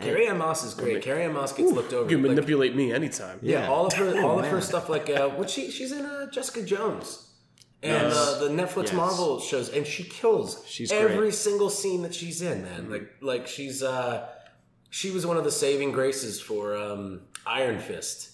[0.00, 1.02] Carrie Ann Moss is great.
[1.02, 2.08] Carrie Ann Moss gets looked over.
[2.08, 3.38] you can like- manipulate me anytime.
[3.42, 3.68] Yeah, Yeah.
[3.68, 4.88] all of her, all of her stuff.
[4.88, 7.26] Like, uh, what she she's in uh, Jessica Jones
[7.82, 8.16] and Yes.
[8.16, 8.92] uh, the Netflix Yes.
[8.92, 11.34] Marvel shows, and she kills She's every great.
[11.34, 12.62] single scene that she's in.
[12.62, 14.28] Man, like like she's uh,
[14.90, 18.30] she was one of the saving graces for um, Iron Fist.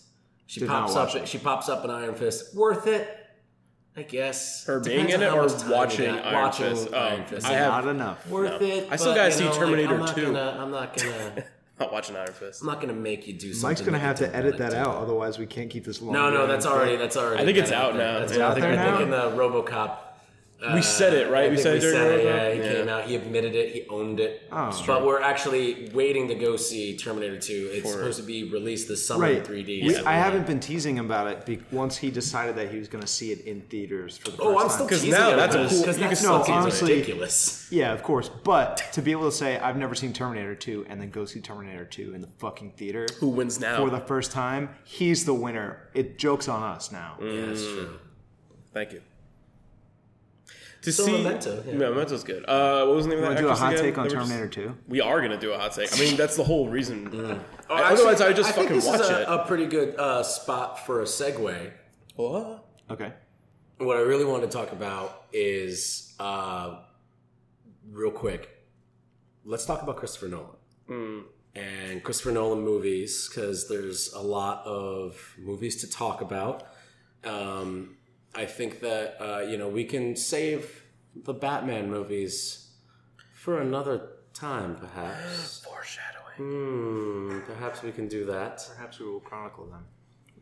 [0.46, 1.14] She Did pops up.
[1.14, 1.26] it.
[1.26, 2.54] She pops up in Iron Fist.
[2.54, 3.08] Worth it,
[3.96, 4.64] I guess.
[4.64, 6.10] Her being in it or much time watching.
[6.10, 6.88] Iron watching Fist?
[6.92, 7.46] Oh, Iron Fist.
[7.46, 8.26] I have- Not enough.
[8.28, 8.66] Worth No.
[8.66, 8.88] it.
[8.90, 10.22] I still gotta see know, like, Terminator I'm 2.
[10.26, 11.44] Gonna, I'm not gonna.
[11.80, 12.60] Not watching Iron Fist.
[12.62, 13.68] I'm not gonna make you do something.
[13.70, 16.12] Mike's gonna have to edit that like out, otherwise we can't keep this long.
[16.12, 17.42] No, no, that's already that's already.
[17.42, 18.18] I think it's out now.
[18.18, 19.26] It's I out think, there I think now?
[19.26, 19.96] in the RoboCop.
[20.74, 21.44] We said it, right?
[21.44, 22.72] Uh, I We said it said it, Yeah, he Yeah.
[22.78, 23.04] came out.
[23.04, 23.74] He admitted it.
[23.74, 24.48] He owned it.
[24.50, 24.82] Oh.
[24.86, 27.70] but we're actually waiting to go see Terminator 2.
[27.72, 29.36] It's For- supposed to be released this summer Right.
[29.38, 29.82] in 3D.
[29.86, 32.88] We- I haven't been teasing him about it be- once he decided that he was
[32.88, 34.70] going to see it in theaters for the oh, first Oh, I'm time.
[34.70, 36.44] still 'Cause teasing now it that's a because- cool- because you can that's still fucking
[36.54, 36.62] tease it.
[36.62, 37.66] honestly- ridiculous.
[37.70, 38.30] Yeah, of course.
[38.44, 41.40] But to be able to say I've never seen Terminator 2 and then go see
[41.40, 43.76] Terminator 2 in the fucking theater Who wins now?
[43.76, 45.90] for the first time, he's the winner.
[45.92, 47.18] It jokes on us now.
[47.20, 47.88] Yeah, that's true.
[48.72, 49.00] Thank you.
[50.84, 51.72] To Still see Memento, yeah.
[51.74, 52.44] Memento's good.
[52.46, 53.84] Uh, what was the name of Want that to do a hot again?
[53.84, 54.76] take on They were just- Terminator 2?
[54.88, 55.92] We are gonna do a hot take.
[55.94, 57.08] I mean, that's the whole reason.
[57.70, 59.26] Oh, I- otherwise, I would just think fucking this watch is a, it.
[59.28, 61.72] a pretty good uh, spot for a segue.
[62.16, 62.66] What?
[62.90, 63.12] Okay.
[63.78, 66.80] What I really want to talk about is uh,
[67.90, 68.50] real quick.
[69.44, 75.76] Let's talk about Christopher Nolan and Christopher Nolan movies because there's a lot of movies
[75.82, 76.66] to talk about.
[77.24, 77.96] Um,
[78.34, 82.68] I think that uh, you know we can save the Batman movies
[83.34, 85.64] for another time, perhaps.
[85.68, 86.36] Foreshadowing.
[86.36, 88.68] Hmm, perhaps we can do that.
[88.76, 89.84] Perhaps we will chronicle them.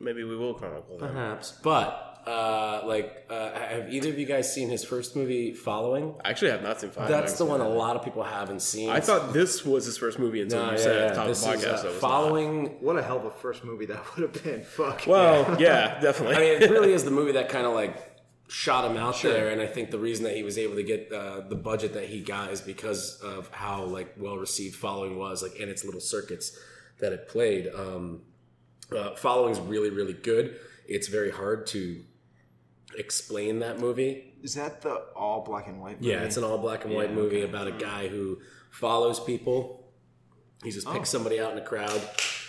[0.00, 1.08] Maybe we will chronicle them.
[1.08, 6.14] Perhaps, but Uh, like, uh, have either of you guys seen his first movie, Following?
[6.24, 7.08] I actually have not seen Five.
[7.08, 8.90] That's the one a lot of people haven't seen.
[8.90, 11.26] I thought this was his first movie until No, you yeah, said at the top
[11.26, 12.00] This of the is, uh, that was not.
[12.00, 12.66] following.
[12.80, 14.62] What a hell of a first movie that would have been.
[14.62, 15.04] Fuck.
[15.06, 16.36] Well, yeah, definitely.
[16.36, 17.96] I mean, it really is the movie that kind of like
[18.48, 21.10] shot him out there, and I think the reason that he was able to get
[21.12, 25.42] uh, the budget that he got is because of how like well received Following was,
[25.42, 26.56] like in its little circuits
[27.00, 27.68] that it played.
[27.74, 28.20] Um,
[28.96, 30.56] uh, Following is really, really good.
[30.86, 32.02] It's very hard to
[32.96, 34.34] explain that movie.
[34.42, 36.12] Is that the all black and white movie?
[36.12, 38.38] Yeah, it's an all black and white Yeah, movie about a guy who
[38.70, 39.90] follows people.
[40.62, 42.00] He just picks somebody out in a crowd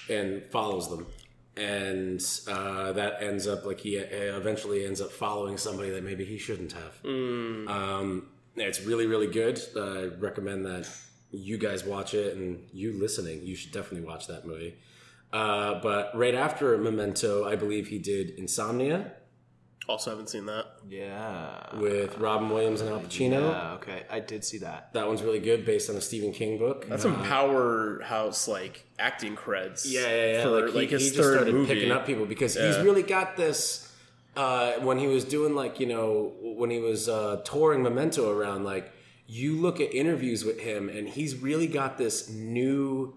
[0.09, 1.07] and follows them.
[1.55, 6.25] And uh, that ends up like he uh, eventually ends up following somebody that maybe
[6.25, 6.99] he shouldn't have.
[7.05, 9.61] Um, it's really, really good.
[9.75, 10.89] Uh, I recommend that
[11.31, 14.75] you guys watch it and you listening, you should definitely watch that movie.
[15.31, 19.13] Uh, but right after Memento, I believe he did Insomnia
[19.89, 20.65] also haven't seen that.
[20.89, 21.75] Yeah.
[21.77, 23.51] with Robin Williams and Al Pacino.
[23.51, 24.03] Yeah, okay.
[24.09, 24.93] I did see that.
[24.93, 26.87] That one's really good, based on a Stephen King book.
[26.87, 29.83] That's some powerhouse like acting creds.
[29.85, 30.43] Yeah, yeah, yeah.
[30.43, 31.73] For like, like, he, his he just third started movie.
[31.73, 33.89] picking up people because he's really got this.
[34.35, 38.63] Uh, when he was doing like you know when he was uh, touring Memento around,
[38.63, 38.91] like
[39.27, 43.13] you look at interviews with him, and he's really got this new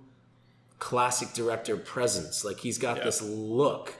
[0.78, 2.44] classic director presence.
[2.44, 3.04] Like he's got Yeah.
[3.04, 3.94] this look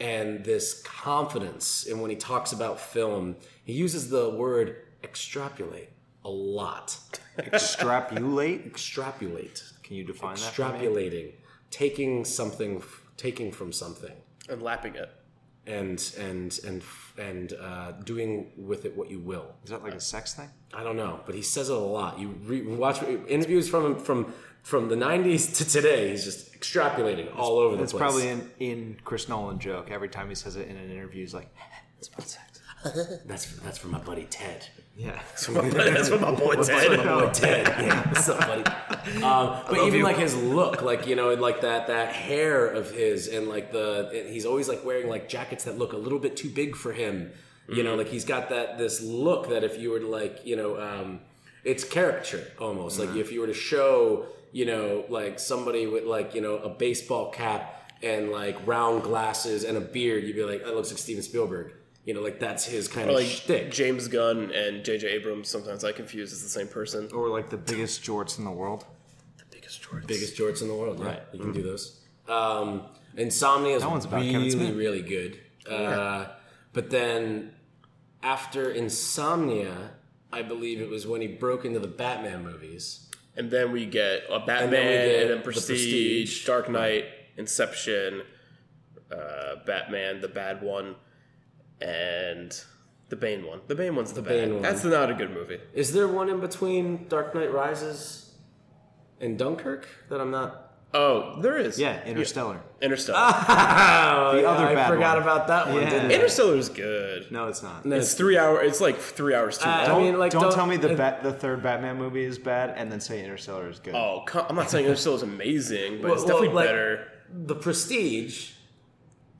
[0.00, 1.86] and this confidence.
[1.88, 5.90] And when he talks about film, he uses the word extrapolate
[6.24, 6.98] a lot.
[7.38, 8.66] Extrapolate?
[8.66, 10.52] Extrapolate Can you define that?
[10.54, 11.32] extrapolating,
[11.70, 12.82] taking something,
[13.16, 14.12] taking from something,
[14.48, 15.10] and lapping it.
[15.66, 16.82] and and and
[17.18, 19.54] and uh, doing with it what you will.
[19.64, 20.48] Is that like a sex thing?
[20.74, 22.18] I don't know, but he says it a lot.
[22.18, 24.32] You re- watch interviews from him from
[24.68, 26.10] from the '90s to today.
[26.10, 28.00] He's just extrapolating all over the It's place.
[28.00, 29.90] probably in, in Chris Nolan joke.
[29.90, 31.48] Every time he says it in an interview, he's like,
[31.98, 32.60] it's about sex.
[33.26, 34.66] that's that's for my buddy Ted.
[34.96, 35.20] Yeah.
[35.28, 35.48] That's
[36.10, 36.92] what my boy What's said.
[36.98, 37.66] up, my boy Ted?
[37.68, 38.64] Yeah, what's up, buddy?
[39.22, 43.28] Um, but even like his look, like you know, like that that hair of his,
[43.28, 46.50] and like the he's always like wearing like jackets that look a little bit too
[46.50, 47.30] big for him.
[47.68, 50.56] You know, like he's got that this look that if you were to like you
[50.56, 51.20] know, um,
[51.64, 52.98] it's caricature almost.
[52.98, 56.68] Like if you were to show you know like somebody with like you know a
[56.68, 60.98] baseball cap and like round glasses and a beard, you'd be like, that looks like
[60.98, 61.72] Steven Spielberg.
[62.04, 63.70] You know, like that's his kind Or of like shtick.
[63.70, 65.06] James Gunn and J.J.
[65.08, 65.48] Abrams.
[65.48, 67.10] Sometimes I confuse as the same person.
[67.12, 68.86] Or like the biggest jorts in the world.
[69.36, 70.06] The biggest Jordan.
[70.06, 71.00] biggest jorts in the world.
[71.00, 71.22] Yeah, Right.
[71.32, 72.00] you can do those.
[72.28, 75.40] Um, Insomnia is That one's about Kevin really, really good.
[75.68, 76.26] Uh,
[76.72, 77.52] but then
[78.22, 79.90] after Insomnia,
[80.32, 83.07] I believe it was when he broke into the Batman movies.
[83.38, 86.46] And then we get a Batman, And then get and then The Prestige, Prestige.
[86.46, 87.04] Dark Knight,
[87.36, 88.22] Inception,
[89.12, 90.96] uh, Batman, the bad one,
[91.80, 92.60] and
[93.10, 93.60] the Bane one.
[93.68, 94.30] The Bane one's the, bad.
[94.30, 94.62] Bane one.
[94.62, 95.60] That's not a good movie.
[95.72, 98.34] Is there one in between Dark Knight Rises
[99.20, 100.67] and Dunkirk that I'm not?
[100.94, 101.78] Oh, there is.
[101.78, 102.60] Yeah, Interstellar.
[102.80, 103.18] Interstellar.
[103.48, 105.22] Oh, The other I bad forgot one.
[105.22, 105.82] about that one.
[105.82, 105.90] Yeah.
[105.90, 106.14] Didn't I?
[106.14, 107.30] Interstellar is good.
[107.30, 107.84] No, it's not.
[107.84, 108.62] No, It's three hour.
[108.62, 109.80] It's like three hours too Uh, long.
[109.80, 112.24] I Don't, mean, like, don't, don't- tell me the uh, bat, the third Batman movie
[112.24, 113.94] is bad and then say Interstellar is good.
[113.94, 117.08] oh, come, I'm not saying Interstellar is amazing, but it's Well, definitely like- better.
[117.34, 118.52] The Prestige.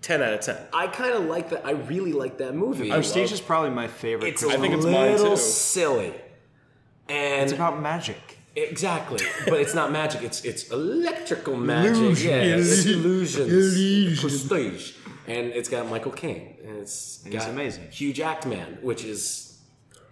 [0.03, 0.59] Ten out of ten.
[0.73, 1.67] I kind of like that.
[1.67, 2.89] I really like that movie.
[2.91, 4.29] Prestige is probably my favorite.
[4.29, 5.43] It's Chris a I think it's Nolan- mine little too.
[5.43, 6.15] silly,
[7.09, 8.38] and It's about magic.
[8.63, 10.23] Exactly, but it's not magic.
[10.23, 12.23] It's it's electrical magic.
[12.25, 14.21] Yeah, it's illusions.
[14.21, 14.93] Prestige,
[15.27, 17.89] and it's got Michael Caine, and it's And he's got amazing.
[17.91, 19.59] Hugh Jackman, which is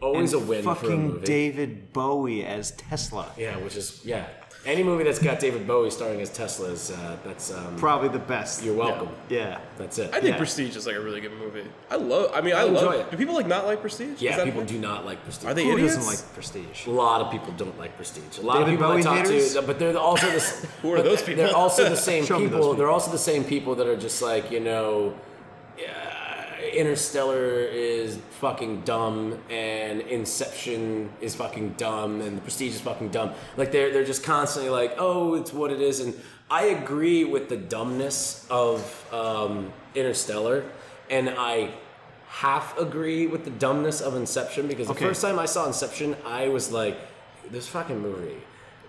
[0.01, 1.27] always a win for a Fucking movie.
[1.27, 3.31] David Bowie as Tesla.
[3.37, 4.27] yeah, which is yeah.
[4.67, 8.19] Any movie that's got David Bowie starring as Tesla is uh, that's um, Probably the
[8.19, 8.65] best.
[8.65, 9.09] you're welcome.
[9.29, 9.61] Yeah.
[9.79, 10.09] That's it.
[10.13, 10.39] I think Yeah.
[10.39, 11.63] Prestige is like a really good movie.
[11.89, 12.33] I love.
[12.35, 12.95] I mean, I, enjoy love.
[12.95, 13.11] it.
[13.13, 14.15] Do people like not like Prestige?
[14.17, 14.75] Is yeah, that people thing?
[14.75, 15.49] do not like Prestige.
[15.49, 15.95] Are they Who idiots?
[15.95, 16.87] doesn't like Prestige?
[16.87, 18.39] A lot of people don't like Prestige.
[18.39, 19.55] A lot David of people Bowie I talk haters?
[19.55, 21.45] to, but they're also the s- Who are but those people?
[21.45, 22.61] They're also the same Show me those people.
[22.71, 22.75] people.
[22.75, 25.15] They're also the same people that are just like you know,
[25.79, 26.06] uh,
[26.75, 33.33] Interstellar is fucking dumb, and Inception is fucking dumb, and The Prestige is fucking dumb.
[33.57, 36.15] Like they're they're just constantly like, oh, it's what it is, and
[36.51, 38.81] I agree with the dumbness of
[39.13, 40.65] um, Interstellar,
[41.11, 41.71] and I
[42.29, 45.07] half agree with the dumbness of Inception because the Okay.
[45.07, 46.97] first time I saw Inception, I was like,
[47.51, 48.37] this fucking movie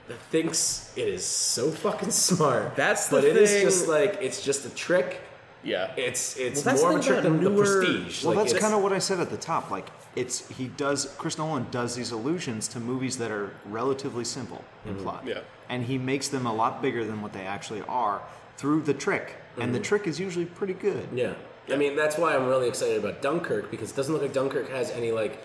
[0.08, 2.76] that thinks it is so fucking smart.
[2.76, 5.22] That's the but it is just like it's just a trick.
[5.68, 5.92] Yeah.
[5.98, 8.24] It's it's Well, more the of a trick about than the Prestige.
[8.24, 9.70] Well, Like, that's kind of what I said at the top.
[9.70, 11.14] Like, it's he does.
[11.18, 15.24] Chris Nolan does these allusions to movies that are relatively simple in plot.
[15.26, 15.42] Yeah.
[15.70, 18.22] And he makes them a lot bigger than what they actually are
[18.56, 19.36] through the trick.
[19.60, 21.08] And the trick is usually pretty good.
[21.14, 21.34] yeah.
[21.70, 24.70] I mean, that's why I'm really excited about Dunkirk because it doesn't look like Dunkirk
[24.70, 25.44] has any like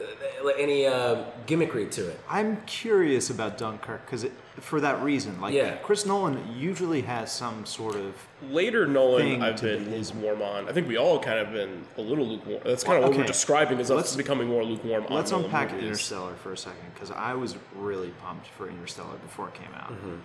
[0.00, 2.20] uh, any uh, gimmickry to it.
[2.30, 4.22] I'm curious about Dunkirk because
[4.60, 5.76] for that reason, like Yeah.
[5.76, 8.14] Chris Nolan usually has some sort of
[8.50, 10.68] Later Nolan, Thing I've to been his- lukewarm on.
[10.68, 12.60] I think we all kind of been a little lukewarm.
[12.64, 15.06] That's kind of what we're describing as us Let's- becoming more lukewarm.
[15.10, 15.86] Let's on Nolan unpack movies.
[15.86, 19.90] Interstellar for a second because I was really pumped for Interstellar before it came out,
[19.92, 20.16] mm-hmm.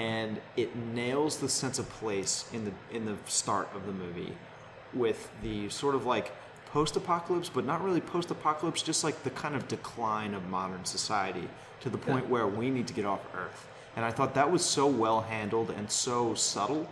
[0.00, 4.32] and it nails the sense of place in the in the start of the movie
[4.94, 6.32] with the sort of like
[6.72, 11.48] post-apocalypse, but not really post-apocalypse, just like the kind of decline of modern society
[11.80, 13.66] to the point where we need to get off Earth.
[13.96, 16.88] And I thought that was so well handled and so subtle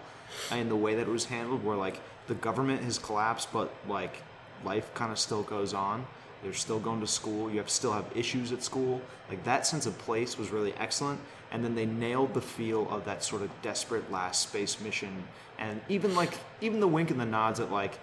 [0.51, 4.23] in the way that it was handled, where like the government has collapsed, but like
[4.65, 6.07] life kind of still goes on.
[6.43, 7.51] You're still going to school.
[7.51, 9.01] You have still have issues at school.
[9.29, 11.21] Like that sense of place was really excellent.
[11.53, 15.25] And then they nailed the feel of that sort of desperate last space mission.
[15.59, 17.99] And even like even the wink and the nods at like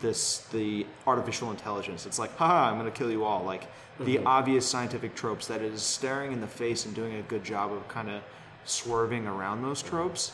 [0.00, 2.06] this the artificial intelligence.
[2.06, 3.44] It's like, haha, I'm gonna kill you all.
[3.44, 3.66] Like
[3.98, 4.26] the mm-hmm.
[4.26, 7.72] obvious scientific tropes that it is staring in the face and doing a good job
[7.72, 8.22] of kind of
[8.64, 10.32] swerving around those tropes.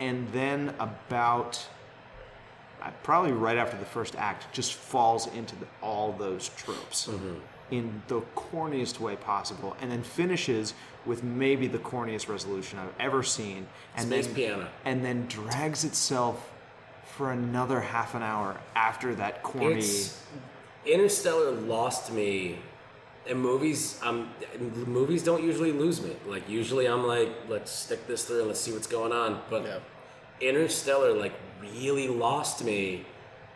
[0.00, 1.66] And then about
[3.02, 7.34] probably right after the first act, just falls into the, all those tropes mm-hmm.
[7.70, 10.74] in the corniest way possible, and then finishes
[11.06, 14.68] with maybe the corniest resolution I've ever seen, and Space then piano.
[14.84, 16.50] and then drags itself
[17.16, 19.78] for another half an hour after that corny.
[19.78, 20.22] It's
[20.86, 22.58] Interstellar lost me.
[23.28, 24.30] And movies, um,
[24.86, 26.16] movies don't usually lose me.
[26.26, 29.40] Like usually, I'm like, let's stick this through and let's see what's going on.
[29.50, 29.78] But Yeah.
[30.40, 33.04] Interstellar like really lost me,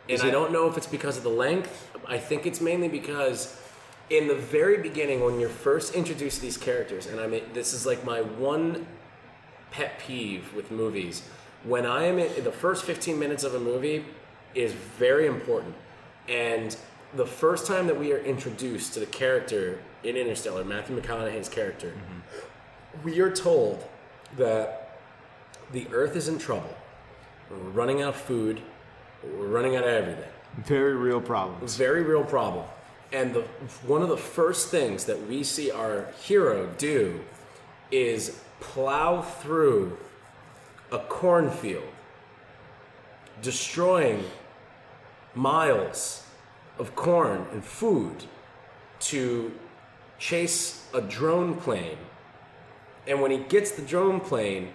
[0.08, 1.88] and Is I don't know if it's because of the length.
[2.06, 3.56] I think it's mainly because
[4.10, 7.72] in the very beginning, when you're first introduced to these characters, and I mean, this
[7.72, 8.86] is like my one
[9.70, 11.22] pet peeve with movies.
[11.64, 14.04] When I am in the first 15 minutes of a movie
[14.54, 15.74] is very important.
[16.28, 16.76] And
[17.14, 21.88] the first time that we are introduced to the character in Interstellar, Matthew McConaughey's character,
[21.88, 23.04] mm-hmm.
[23.04, 23.84] we are told
[24.36, 24.98] that
[25.72, 26.74] the Earth is in trouble.
[27.50, 28.60] We're running out of food.
[29.22, 30.28] We're running out of everything.
[30.64, 31.76] Very real problems.
[31.76, 32.64] Very real problem.
[33.12, 33.42] And the
[33.86, 37.20] one of the first things that we see our hero do
[37.90, 39.98] is plow through
[40.90, 41.84] a cornfield,
[43.42, 44.24] destroying
[45.34, 46.22] miles
[46.78, 48.24] of corn and food
[49.00, 49.52] to
[50.18, 51.98] chase a drone plane.
[53.06, 54.70] And when he gets the drone plane,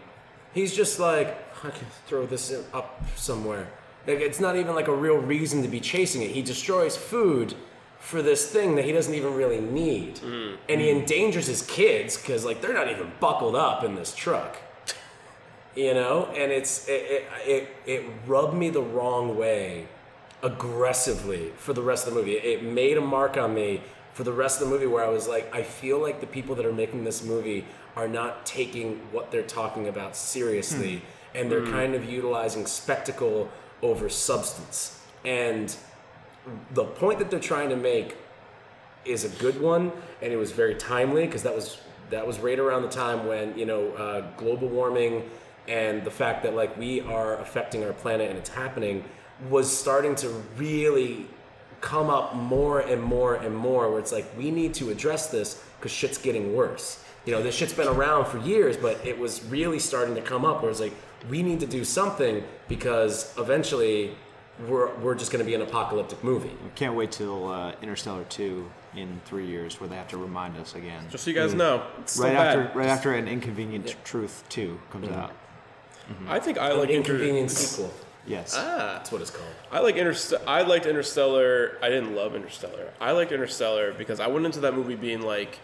[0.53, 1.27] he's just like,
[1.63, 3.69] I can throw this up somewhere.
[4.05, 6.31] Like, it's not even like a real reason to be chasing it.
[6.31, 7.55] He destroys food
[7.99, 10.15] for this thing that he doesn't even really need.
[10.17, 10.57] Mm.
[10.69, 14.57] And he endangers his kids because, like, they're not even buckled up in this truck.
[15.75, 16.25] You know?
[16.35, 19.87] And it's, it, it, it, it rubbed me the wrong way
[20.43, 22.33] aggressively for the rest of the movie.
[22.33, 23.81] It made a mark on me
[24.13, 26.55] for the rest of the movie where I was like, I feel like the people
[26.55, 31.01] that are making this movie are not taking what they're talking about seriously
[31.35, 33.49] and they're kind of utilizing spectacle
[33.81, 34.99] over substance.
[35.23, 35.75] And
[36.73, 38.17] the point that they're trying to make
[39.05, 41.77] is a good one, and it was very timely because that was
[42.09, 45.29] that was right around the time when you know uh, global warming
[45.67, 49.03] and the fact that like we are affecting our planet and it's happening
[49.49, 51.27] was starting to really
[51.81, 53.89] come up more and more and more.
[53.89, 57.03] Where it's like we need to address this because shit's getting worse.
[57.25, 60.45] You know, this shit's been around for years, but it was really starting to come
[60.45, 60.61] up.
[60.61, 60.93] Where it's like
[61.29, 64.15] we need to do something because eventually
[64.67, 66.51] we're we're just going to be an apocalyptic movie.
[66.75, 70.75] Can't wait till uh, Interstellar 2 in three years where they have to remind us
[70.75, 71.05] again.
[71.09, 71.57] Just so you guys mm.
[71.57, 72.59] know, it's still right bad.
[72.59, 75.19] after right after an inconvenient truth 2 comes mm-hmm.
[75.19, 75.31] out.
[76.09, 76.29] Mm-hmm.
[76.29, 77.93] I think I An like Inter- inconvenient sequel.
[78.27, 78.53] Yes.
[78.57, 78.95] Ah.
[78.97, 79.47] That's what it's called.
[79.71, 81.77] I like Interst- I liked Interstellar.
[81.81, 82.89] I didn't love Interstellar.
[82.99, 85.59] I liked Interstellar because I went into that movie being like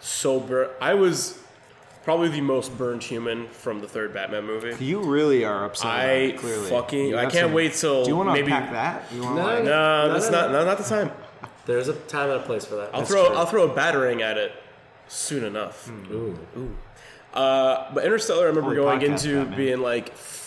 [0.00, 1.38] so bur- I was
[2.04, 4.84] probably the most burned human from the third Batman movie.
[4.84, 5.86] you really are upset.
[5.86, 6.68] about I it, clearly.
[6.68, 9.04] fucking- You I have can't wait till Do you want to maybe- unpack that?
[9.14, 10.58] You want No, like, No, No, that's no, not no.
[10.60, 11.10] no, not the time.
[11.64, 12.90] There's a time and a place for that.
[12.92, 13.36] I'll That's throw true.
[13.36, 14.52] I'll throw a battering at it
[15.06, 15.88] soon enough.
[16.10, 16.36] Ooh.
[17.32, 19.56] Uh, but Interstellar, I remember Holy going podcast, into Batman.
[19.56, 20.41] being like, "F-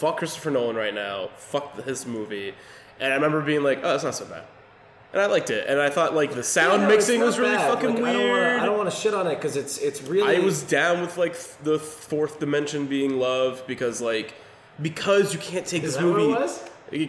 [0.00, 1.30] "Fuck Christopher Nolan right now.
[1.36, 2.54] Fuck this movie,"
[2.98, 4.44] and I remember being like, "Oh, it's not so bad,"
[5.12, 5.66] and I liked it.
[5.68, 7.70] And I thought like the sound Yeah, no, mixing was really bad.
[7.72, 8.08] fucking Like, weird.
[8.08, 10.36] I don't wanna- I don't want to shit on it because it's it's really.
[10.36, 14.34] I was down with like th- the fourth dimension being love because like
[14.80, 16.40] because you can't take Is this that what it movie.
[16.42, 16.60] was?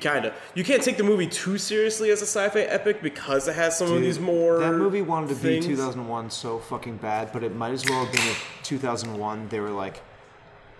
[0.01, 0.33] Kind of.
[0.53, 3.91] You can't take the movie too seriously as a sci-fi epic because it has some
[3.91, 4.59] of these more.
[4.59, 5.65] That movie wanted to things.
[5.65, 9.59] be 2001 so fucking bad, but it might as well have been if 2001 they
[9.59, 10.01] were like,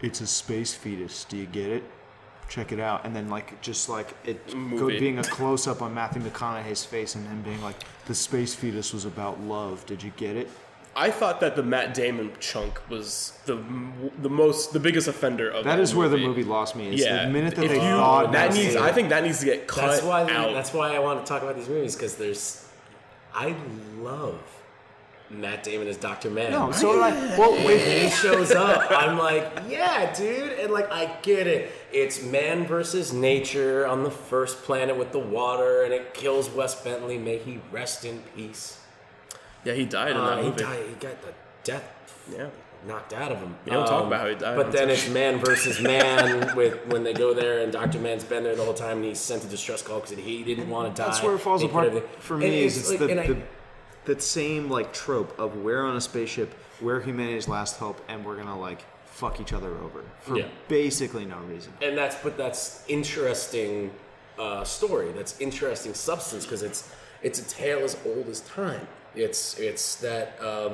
[0.04, 1.24] it's a space fetus.
[1.24, 1.84] Do you get it?
[2.52, 4.46] Check it out, and then like just like it
[4.78, 7.78] go, being a close up on Matthew McConaughey's face, and him being like,
[8.08, 9.86] "The space fetus was about love.
[9.86, 10.50] Did you get it?"
[10.94, 13.64] I thought that the Matt Damon chunk was the
[14.22, 16.94] the most the biggest offender of That that is where the movie lost me.
[16.94, 18.76] Is Yeah, the minute that if they you, thought that needs.
[18.76, 20.24] I think that needs to get cut That's why.
[20.30, 20.54] out.
[20.54, 22.68] That's why I want to talk about these movies because there's.
[23.34, 23.56] I
[24.00, 24.42] love
[25.30, 26.52] Matt Damon as Doctor Mann.
[26.52, 26.74] no.
[26.74, 31.48] So like, well, when he shows up, I'm like, yeah, dude, and like I get
[31.48, 31.72] it.
[31.94, 36.76] It's man versus nature on the first planet with the water, and it kills Wes
[36.82, 37.18] Bentley.
[37.18, 38.80] May he rest in peace.
[39.66, 40.64] yeah, he died in Uh, that he movie.
[40.64, 40.84] died.
[40.88, 41.34] He got the
[41.64, 41.84] death
[42.32, 42.48] Yeah,
[42.88, 43.50] knocked out of him.
[43.50, 46.86] Um, You don't talk about how he died But then it's man versus man with
[46.88, 49.44] when they go there and Doctor Mann's been there the whole time and he sent
[49.44, 51.08] a distress call because he didn't want to die.
[51.10, 52.64] That's where it falls apart everything- for and me.
[52.64, 53.44] Is it's like- the, and I-
[54.06, 58.38] that same like trope of we're on a spaceship, we're humanity's last hope, and we're
[58.38, 58.84] gonna like
[59.22, 60.48] fuck each other over for Yeah.
[60.68, 61.72] basically no reason.
[61.86, 63.92] and that's but that's interesting
[64.40, 65.10] uh, story.
[65.18, 66.82] That's interesting substance because it's
[67.28, 68.86] it's a tale as old as time.
[69.16, 70.74] It's it's that um,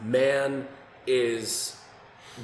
[0.00, 0.66] man
[1.06, 1.76] is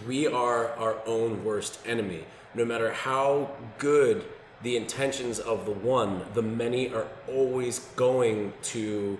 [0.07, 2.23] we are our own worst enemy.
[2.55, 4.17] No matter how good
[4.63, 7.07] the intentions of the one, the many are
[7.39, 9.17] always going to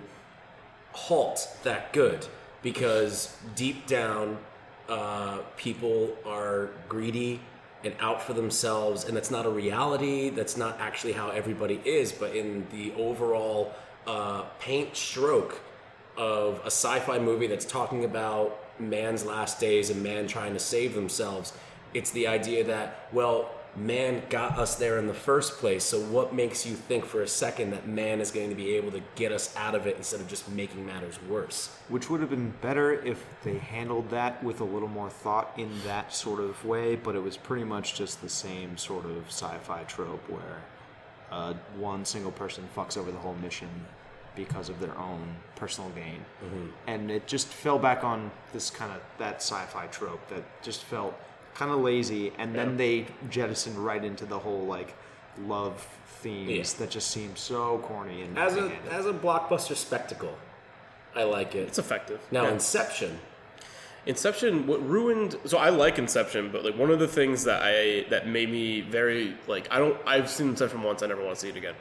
[0.93, 2.27] halt that good
[2.61, 4.37] because deep down
[4.89, 7.39] uh, people are greedy
[7.83, 10.29] and out for themselves and that's not a reality.
[10.29, 13.73] That's not actually how everybody is but in the overall
[14.07, 15.61] uh, paint stroke
[16.17, 20.95] of a sci-fi movie that's talking about man's last days and man trying to save
[20.95, 21.53] themselves
[21.93, 25.83] it's the idea that well man got us there in the first place.
[25.83, 28.91] So what makes you think for a second that man is going to be able
[28.91, 31.75] to get us out of it instead of just making matters worse?
[31.87, 35.69] Which would have been better if they handled that with a little more thought in
[35.85, 39.83] that sort of way, but it was pretty much just the same sort of sci-fi
[39.83, 40.61] trope where
[41.31, 43.69] uh, one single person fucks over the whole mission
[44.35, 46.23] because of their own personal gain,
[46.87, 51.13] and it just fell back on this kind of that sci-fi trope that just felt
[51.59, 54.95] kind of lazy, and then they jettisoned right into the whole like
[55.45, 55.85] love
[56.21, 56.79] themes Yeah.
[56.85, 60.35] that just seemed so corny and as a as a blockbuster spectacle
[61.15, 62.19] i like it it's effective.
[62.31, 62.51] now Yeah.
[62.51, 63.19] inception
[64.05, 68.05] Inception what ruined so I like Inception, but like one of the things that I
[68.09, 71.41] that made me very like I don't I've seen Inception once, I never want to
[71.41, 71.75] see it again.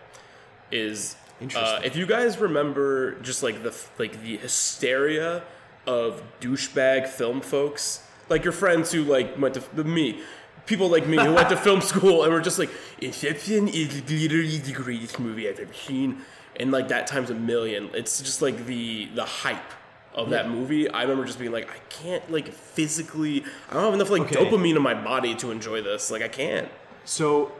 [0.70, 1.84] Is uh, Interesting.
[1.84, 5.42] if you guys remember just like the like the hysteria
[5.86, 10.20] of douchebag film folks, like your friends who like went to me,
[10.66, 12.70] people like me who went to film school and were just like
[13.00, 16.22] Inception is literally the greatest movie I've ever seen,
[16.56, 17.90] and like that times a million.
[17.94, 19.72] It's just like the the hype
[20.14, 23.94] of that movie, I remember just being like, I can't like physically, I don't have
[23.94, 24.34] enough like Okay.
[24.34, 26.10] dopamine in my body to enjoy this.
[26.10, 26.68] Like I can't.
[27.04, 27.52] So,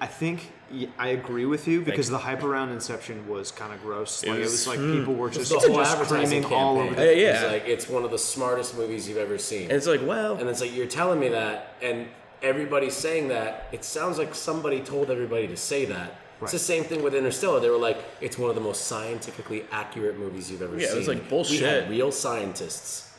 [0.00, 0.50] I think
[0.98, 2.12] I agree with you because you.
[2.12, 4.24] the hype around Inception was kind of gross.
[4.24, 6.86] Like it was- was like people were just, the whole just advertising screaming all over.
[6.88, 7.44] campaign The, Uh, yeah.
[7.46, 10.36] is like it's one of the smartest movies you've ever seen And it's like, well,
[10.36, 12.08] and it's like you're telling me that and
[12.42, 16.84] everybody's saying that it sounds like somebody told everybody to say that it's the same
[16.84, 20.60] thing with interstellar they were like it's one of the most scientifically accurate movies you've
[20.62, 20.88] ever seen.
[20.88, 21.60] Yeah, it was like bullshit.
[21.62, 23.10] we had real scientists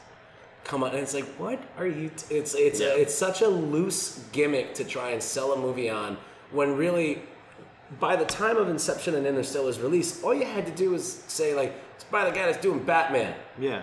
[0.63, 2.87] come on and it's like what are you t- it's it's Yeah.
[2.89, 6.17] a, it's such a loose gimmick to try and sell a movie on
[6.51, 7.23] when really
[7.99, 11.55] by the time of inception and interstellar's release all you had to do was say
[11.55, 13.81] like it's by the guy that's doing batman yeah,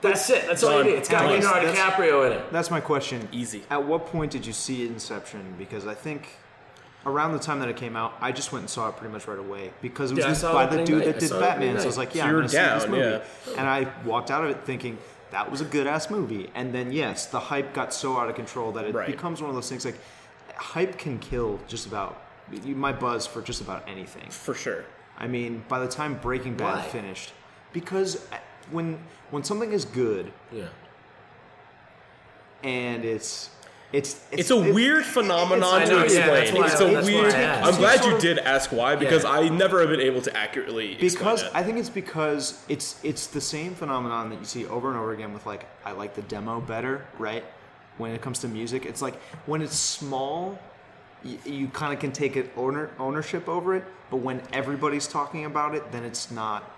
[0.00, 1.32] that's it that's all you need it's got Done.
[1.40, 3.28] leonardo That's- dicaprio in it that's my question.
[3.32, 3.62] Easy.
[3.70, 5.54] At what point did you see Inception?
[5.58, 6.28] Because I think
[7.04, 9.26] around the time that it came out, I just went and saw it pretty much
[9.26, 11.04] right away because it was Yeah, I this, saw it by the opening dude night.
[11.06, 11.68] that I did saw it Batman.
[11.68, 12.04] opening So I was night.
[12.06, 13.24] like, yeah, So I'm you were gonna see this down, movie.
[13.48, 13.58] yeah.
[13.58, 14.98] And I walked out of it thinking
[15.32, 16.50] that was a good ass movie.
[16.54, 19.06] And then yes, the hype got so out of control that it Right.
[19.06, 19.98] becomes one of those things like
[20.56, 22.20] hype can kill just about
[22.64, 24.28] you might buzz for just about anything.
[24.30, 24.84] for sure.
[25.18, 26.82] I mean, by the time Breaking Bad Why?
[26.82, 27.32] finished,
[27.72, 28.26] because
[28.70, 28.98] when
[29.30, 30.66] when something is good yeah
[32.62, 33.50] and it's
[33.92, 36.26] it's It's a weird phenomenon I to know, yeah, explain.
[36.30, 37.34] that's why- it's a that's why weird.
[37.34, 37.72] I asked.
[37.74, 39.30] I'm glad you of- did ask why because Yeah.
[39.32, 41.50] I never have been able to accurately explain because it.
[41.52, 45.12] I think it's because it's it's the same phenomenon that you see over and over
[45.12, 47.44] again with like I like the demo better, right?
[47.98, 50.58] When it comes to music, it's like when it's small,
[51.24, 55.44] you, you kind of can take it owner, ownership over it, but when everybody's talking
[55.44, 56.70] about it, then it's not.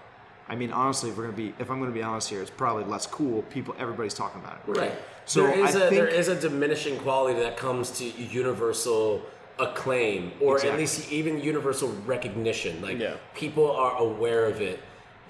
[0.48, 2.84] I mean, honestly, if we're gonna be, if I'm gonna be honest here, it's probably
[2.84, 3.42] less cool.
[3.44, 4.78] People, everybody's talking about it.
[4.78, 4.92] Right.
[5.24, 9.22] So there is I a think- is a diminishing quality that comes to universal
[9.58, 12.82] acclaim, or at least even universal recognition.
[12.82, 13.14] Like Yeah.
[13.34, 14.80] people are aware of it,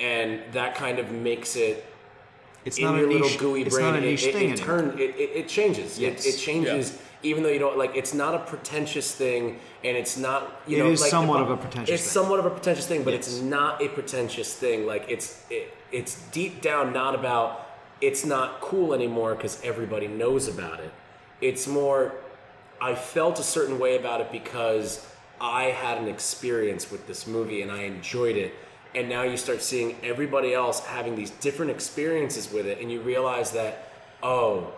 [0.00, 1.84] and that kind of makes it
[2.64, 3.86] It's in not a your little niche- gooey it's brain.
[3.86, 5.98] not a it- niche it, thing it, turn, it, it, it changes.
[5.98, 6.26] Yes.
[6.26, 7.96] It, it changes, even though you don't like.
[7.96, 10.62] It's not a pretentious thing, and it's not.
[10.66, 12.12] You It know, is like, somewhat of a pretentious It's thing.
[12.22, 14.86] somewhat of a pretentious thing, but it's not a pretentious thing.
[14.86, 17.66] Like it's it, it's deep down not about.
[18.00, 20.92] It's not cool anymore because everybody knows about it.
[21.40, 22.14] It's more.
[22.80, 25.06] I felt a certain way about it because
[25.40, 28.52] I had an experience with this movie and I enjoyed it.
[28.94, 33.00] And now you start seeing everybody else having these different experiences with it, and you
[33.00, 33.88] realize that,
[34.22, 34.72] oh,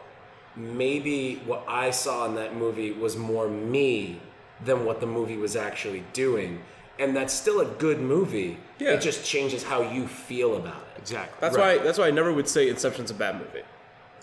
[0.57, 4.21] maybe what I saw in that movie was more me
[4.65, 6.63] than what the movie was actually doing.
[6.99, 8.59] And that's still a good movie.
[8.79, 8.91] Yeah.
[8.93, 10.99] It just changes how you feel about it.
[11.01, 11.37] Exactly.
[11.41, 11.79] That's Right.
[11.79, 11.85] why.
[11.85, 13.63] That's why I never would say Inception's a bad movie,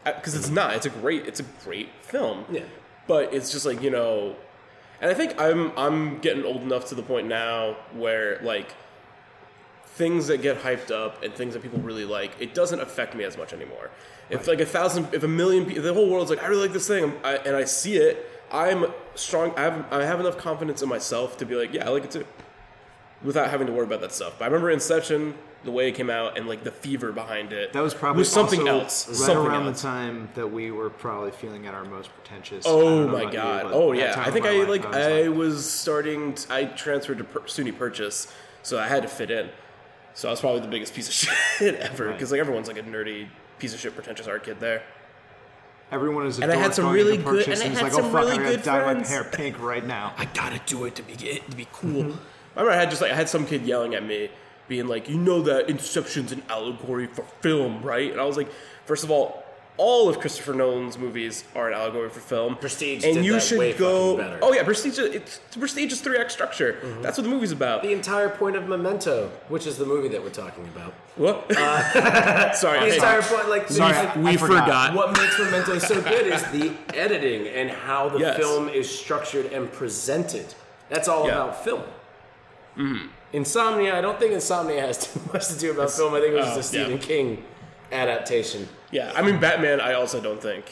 [0.04, 0.74] because it's not.
[0.76, 1.28] It's a great.
[1.28, 2.46] It's a great film.
[2.52, 2.64] Yeah.
[3.08, 4.36] But it's just like you know,
[5.02, 8.74] and I think I'm I'm getting old enough to the point now where like
[9.86, 13.24] things that get hyped up and things that people really like, it doesn't affect me
[13.24, 13.92] as much anymore.
[14.30, 16.74] If like a thousand, if a million, people, the whole world's like, I really like
[16.74, 19.54] this thing, I, and I see it, I'm strong.
[19.58, 22.12] I have I have enough confidence in myself to be like, yeah, I like it
[22.12, 22.26] too,
[23.24, 24.36] without having to worry about that stuff.
[24.40, 27.74] But I remember Inception, the way it came out, and like the fever behind it.
[27.74, 29.08] That was probably was something else.
[29.08, 29.82] Right something around else.
[29.82, 32.64] the time that we were probably feeling at our most pretentious.
[32.68, 33.66] Oh my about you, god!
[33.72, 36.34] oh yeah, I think I like was I was starting.
[36.34, 39.50] To, I transferred to per- SUNY Purchase, so I had to fit in.
[40.16, 41.14] So I was probably the biggest piece of
[41.60, 42.14] shit ever Right.
[42.14, 43.28] because like everyone's like a nerdy
[43.64, 44.84] piece of shit pretentious art kid there.
[45.90, 48.12] Everyone is a And I had some really good- and I had like, some oh
[48.12, 49.10] fuck, really good dye friends.
[49.10, 50.14] my hair pink right now.
[50.18, 52.04] I gotta do it to be it to be cool.
[52.04, 52.58] Mm-hmm.
[52.58, 54.30] I remember I had just like I had some kid yelling at me,
[54.68, 58.50] being like, "You know that Inception's an allegory for film, right?" And I was like,
[58.86, 59.43] first of all,
[59.78, 62.56] all of Christopher Nolan's movies are an allegory for film.
[62.58, 64.38] Prestige and did you that should way go.
[64.42, 65.00] Oh yeah, Prestige.
[65.00, 66.74] It's Prestige is three act structure.
[66.82, 67.02] Mm-hmm.
[67.02, 67.82] That's what the movie's about.
[67.82, 70.94] The entire point of Memento, which is the movie that we're talking about.
[71.16, 71.52] What?
[71.58, 74.92] Uh, Sorry, The I- entire point, like, Sorry, like, we forgot.
[74.92, 74.94] forgot.
[74.96, 78.38] what makes Memento so good is the editing and how the Yes.
[78.38, 80.54] film is structured and presented.
[80.90, 81.34] That's all Yeah.
[81.34, 81.82] about film.
[83.34, 86.14] Insomnia, I don't think Insomnia has too much to do about film.
[86.14, 86.84] I think it was just a yeah.
[86.86, 87.44] Stephen King
[87.92, 88.68] adaptation.
[88.94, 89.82] Yeah, I mean Batman.
[89.82, 90.66] I also don't think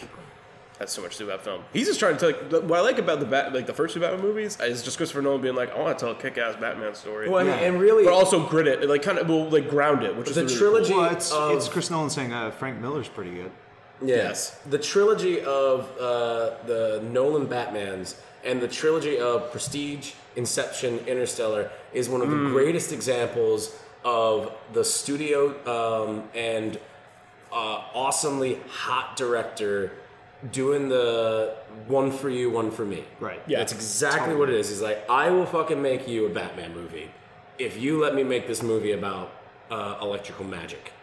[0.79, 1.63] has so much to do about film.
[1.73, 2.59] He's just trying to tell.
[2.61, 4.97] Like, what I like about the bat, like the first two Batman movies, is just
[4.97, 7.53] Christopher Nolan being like, I want to tell a kick-ass Batman story, Well, I mean,
[7.59, 7.67] Yeah.
[7.67, 10.35] and really, but also grit it, like kind of, well, like ground it, which is
[10.35, 13.51] the really trilogy Well, it's, of it's Chris Nolan saying uh, Frank Miller's pretty good.
[14.03, 14.57] Yes.
[14.69, 22.09] The trilogy of uh, the Nolan Batmans and the trilogy of Prestige, Inception, Interstellar is
[22.09, 26.79] one of the greatest examples of the studio um, and
[27.51, 29.91] uh, awesomely hot director
[30.51, 31.55] doing the
[31.87, 33.03] one for you, one for me.
[33.19, 33.41] Right.
[33.45, 33.59] Yeah.
[33.59, 34.69] That's exactly what it is.
[34.69, 37.11] He's like, I will fucking make you a Batman movie
[37.59, 39.31] if you let me make this movie about
[39.69, 40.93] uh, electrical magic.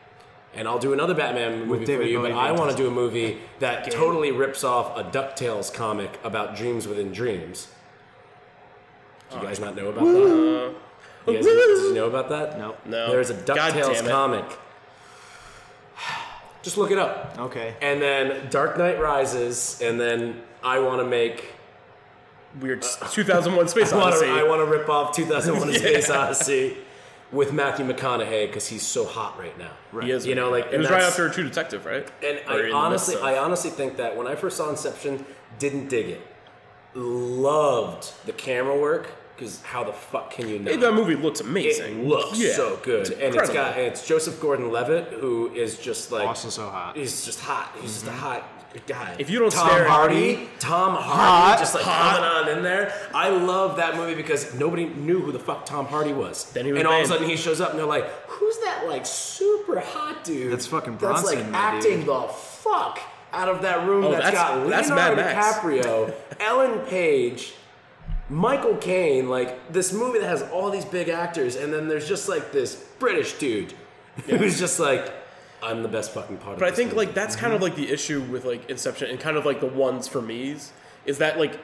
[0.54, 2.90] And I'll do another Batman movie for David you, but I want to do a
[2.90, 7.68] movie that totally rips off a DuckTales comic about dreams within dreams.
[9.30, 10.74] Do you guys not know about that?
[11.26, 12.58] You guys, did you know about that?
[12.58, 12.78] Nope.
[12.86, 13.10] No.
[13.10, 14.10] There's a DuckTales damn it.
[14.10, 14.58] comic.
[16.68, 17.34] Just look it up.
[17.38, 17.74] Okay.
[17.80, 21.54] And then Dark Knight Rises, and then I want to make
[22.60, 22.82] weird.
[22.82, 24.26] 2001: Space Odyssey.
[24.26, 25.78] I want to rip off 2001: Yeah.
[25.78, 26.76] Space Odyssey
[27.32, 29.70] with Matthew McConaughey because he's so hot right now.
[30.02, 32.06] He is, You know, like, it was right after True Detective, right?
[32.22, 35.24] And Or I honestly, I honestly think that when I first saw Inception,
[35.58, 36.20] didn't dig it.
[36.92, 39.08] Loved the camera work
[39.38, 40.70] because how the fuck can you not?
[40.72, 42.00] Hey, that movie looks amazing.
[42.00, 42.54] It looks Yeah.
[42.54, 43.54] so good, It's and it's incredible.
[43.54, 46.96] got and it's Joseph Gordon-Levitt who is just like Also so hot.
[46.96, 47.70] He's just hot.
[47.80, 48.18] He's just a mm-hmm.
[48.18, 48.42] hot
[48.86, 49.16] guy.
[49.18, 51.58] If you don't Tom stare at Hardy, me- Tom Hardy, Hot.
[51.58, 52.16] just like Hot.
[52.16, 52.92] coming on in there.
[53.14, 56.50] I love that movie because nobody knew who the fuck Tom Hardy was.
[56.52, 58.58] Then he was and all of a sudden he shows up and they're like, "Who's
[58.64, 62.06] that like super hot dude?" That's fucking That's like Bronson, acting dude.
[62.06, 63.00] the fuck
[63.32, 64.04] out of that room.
[64.04, 65.56] Oh, that's that's- got that's Leonardo Mad Max.
[65.58, 67.54] DiCaprio, Ellen Page.
[68.30, 72.28] Michael Caine, like this movie that has all these big actors, and then there's just
[72.28, 73.72] like this British dude
[74.26, 75.12] who's just like,
[75.62, 77.64] I'm the best fucking part of But I think movie." like that's kind of mm-hmm.
[77.64, 80.72] like the issue with like Inception and kind of like the ones for me's
[81.06, 81.58] is that like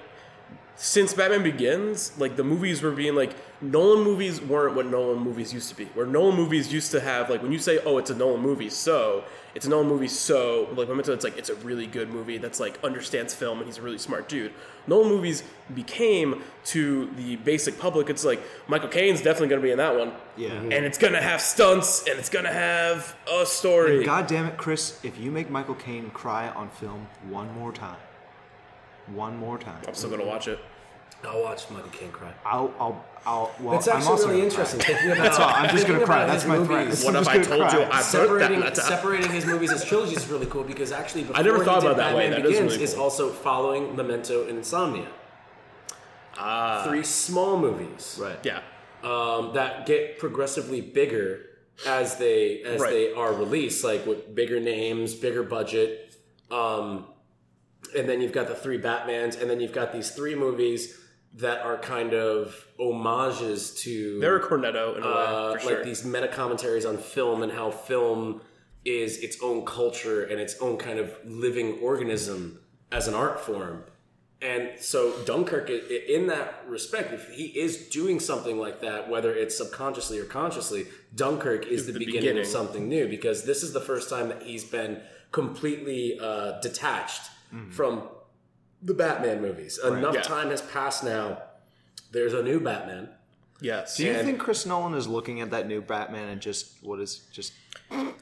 [0.77, 5.53] since Batman Begins, like the movies were being like Nolan movies weren't what Nolan movies
[5.55, 5.85] used to be.
[5.95, 8.69] Where Nolan movies used to have like when you say, "Oh, it's a Nolan movie,"
[8.69, 12.39] so it's a Nolan movie, so like Memento, it's like it's a really good movie
[12.39, 14.53] that's like understands film and he's a really smart dude.
[14.87, 15.45] Nolan movies
[15.75, 18.11] became to the basic public.
[18.11, 20.51] It's like Michael Caine's definitely going to be in that one, Yeah.
[20.51, 20.73] Mm-hmm.
[20.73, 24.05] and it's going to have stunts and it's going to have a story.
[24.05, 24.99] God damn it, Chris!
[25.05, 27.97] If you make Michael Caine cry on film one more time,
[29.09, 30.59] one more time, I'm still going to watch it.
[31.27, 32.35] I'll watch Michael Caine cry.
[32.45, 33.55] I'll, I'll, I'll.
[33.59, 35.23] Well, It's I'm actually also really interesting thinking about.
[35.23, 35.49] That's all.
[35.49, 36.27] I'm just gonna cry.
[36.27, 37.03] That's my movies.
[37.03, 37.15] threat.
[37.15, 37.79] What if I gonna told you.
[37.81, 38.77] I burnt separating that?
[38.77, 41.81] separating his movies as trilogies is really cool because actually before I never he thought
[41.81, 42.29] did about that way.
[42.29, 45.09] Batman That is Begins really is also following Memento and Insomnia.
[46.37, 48.39] Ah, Three small movies Right.
[48.43, 48.61] yeah.
[49.03, 51.41] um, that get progressively bigger
[51.87, 52.91] as they as Right.
[52.91, 56.15] they are released, like with bigger names, bigger budget.
[56.51, 57.07] Um,
[57.97, 60.99] and then you've got the three Batmans, and then you've got these three movies
[61.37, 65.75] that are kind of homages to They're a cornetto in a way, uh, for sure.
[65.77, 68.41] like these meta commentaries on film and how film
[68.85, 72.61] is its own culture and its own kind of living organism
[72.93, 73.85] as an art form.
[74.41, 79.57] And so Dunkirk, in that respect, if he is doing something like that, whether it's
[79.57, 82.43] subconsciously or consciously, Dunkirk is the, the beginning, beginning.
[82.43, 85.01] of something new because this is the first time that he's been
[85.33, 87.71] completely uh, detached Mm-hmm.
[87.71, 88.03] from
[88.83, 89.79] the Batman movies.
[89.79, 90.23] Enough Yeah.
[90.23, 91.41] time has passed now.
[92.11, 93.09] There's a new Batman.
[93.61, 93.97] yes.
[93.97, 97.01] Do you And- think Chris Nolan is looking at that new Batman and just what
[97.01, 97.53] is just?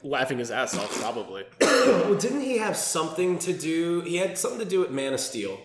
[0.03, 1.43] Laughing his ass off, probably.
[1.61, 4.01] Well, didn't he have something to do?
[4.01, 5.59] He had something to do with Man of Steel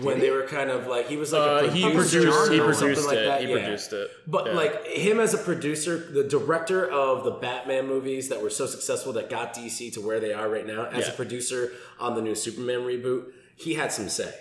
[0.00, 2.12] when they were kind of like he was like a Uh, producer he produced,
[2.52, 3.40] he or something produced like that.
[3.42, 3.54] He yeah.
[3.54, 4.10] produced it.
[4.26, 4.52] But Yeah.
[4.52, 9.12] like him as a producer, the director of the Batman movies that were so successful
[9.14, 12.34] that got DC to where they are right now, as a producer on the new
[12.36, 14.32] Superman reboot, he had some say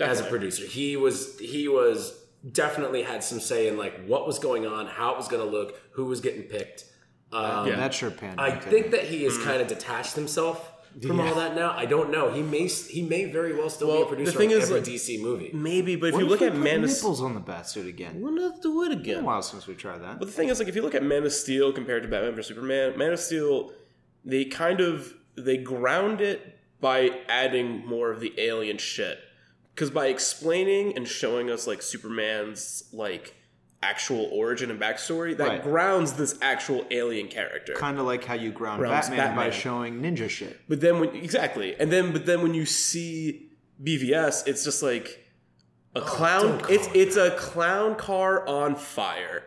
[0.00, 0.64] as a producer.
[0.66, 2.14] He was he was
[2.52, 5.48] definitely had some say in like what was going on, how it was going to
[5.50, 6.84] look, who was getting picked.
[7.32, 7.76] Um, Yeah.
[7.76, 10.72] That sure panned I think that he has kind of detached himself
[11.02, 11.72] from all that now.
[11.76, 12.30] I don't know.
[12.32, 14.80] He may he may very well still be a producer the thing of is, every
[14.80, 15.50] like- DC movie.
[15.52, 17.88] maybe, but if What you if look at put Man of nipples on the Batsuit
[17.88, 18.20] again?
[18.20, 19.24] We'll not do it It's been a again.
[19.24, 20.18] while since we tried that.
[20.18, 22.34] But the thing is, like, if you look at Man of Steel compared to Batman
[22.34, 23.72] vs Superman, Man of Steel,
[24.24, 29.18] they kind of they ground it by adding more of the alien shit.
[29.74, 33.34] Because by explaining and showing us like Superman's like
[33.82, 35.62] actual origin and backstory, that Right.
[35.62, 37.74] grounds this actual alien character.
[37.74, 40.60] Kind of like how you ground Grounds Batman, by showing ninja shit.
[40.68, 43.50] But then when exactly, and then but then when you see
[43.82, 45.24] BVS, it's just like
[45.94, 46.58] a oh, clown.
[46.58, 49.44] don't It's it it's a clown car on fire.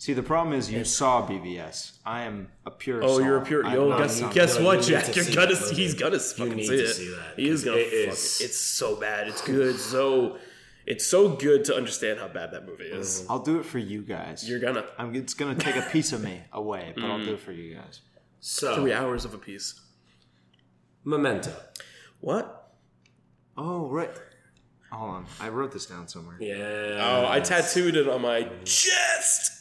[0.00, 1.98] See, the problem is you saw BVS.
[2.06, 3.02] I am a pure.
[3.02, 3.22] Oh, soul.
[3.22, 3.66] you're a pure.
[3.66, 5.14] I'm Yo, guess, some- guess No, what, you Jack?
[5.16, 5.56] You're gonna.
[5.56, 6.94] He's gonna You fucking need see to it.
[6.94, 7.76] see that, He is 'cause gonna.
[7.78, 8.44] it fuck is- it.
[8.44, 9.26] It's so bad.
[9.28, 9.76] It's good.
[9.76, 10.38] So,
[10.88, 13.26] it's so good to understand how bad that movie is.
[13.28, 14.48] I'll do it for you guys.
[14.48, 17.40] You're gonna I'm, it's gonna take a piece of me away, but I'll do it
[17.40, 18.00] for you guys.
[18.40, 19.78] So three hours of a piece.
[21.04, 21.52] Memento.
[22.20, 22.72] What?
[23.56, 24.10] Oh right.
[24.90, 26.38] Hold on, I wrote this down somewhere.
[26.40, 26.98] Yeah.
[26.98, 29.52] Oh, I tattooed it on my chest.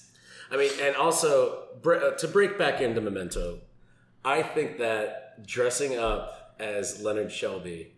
[0.49, 3.59] I mean, and also br- uh, to break back into Memento,
[4.23, 7.96] I think that dressing up as Leonard Shelby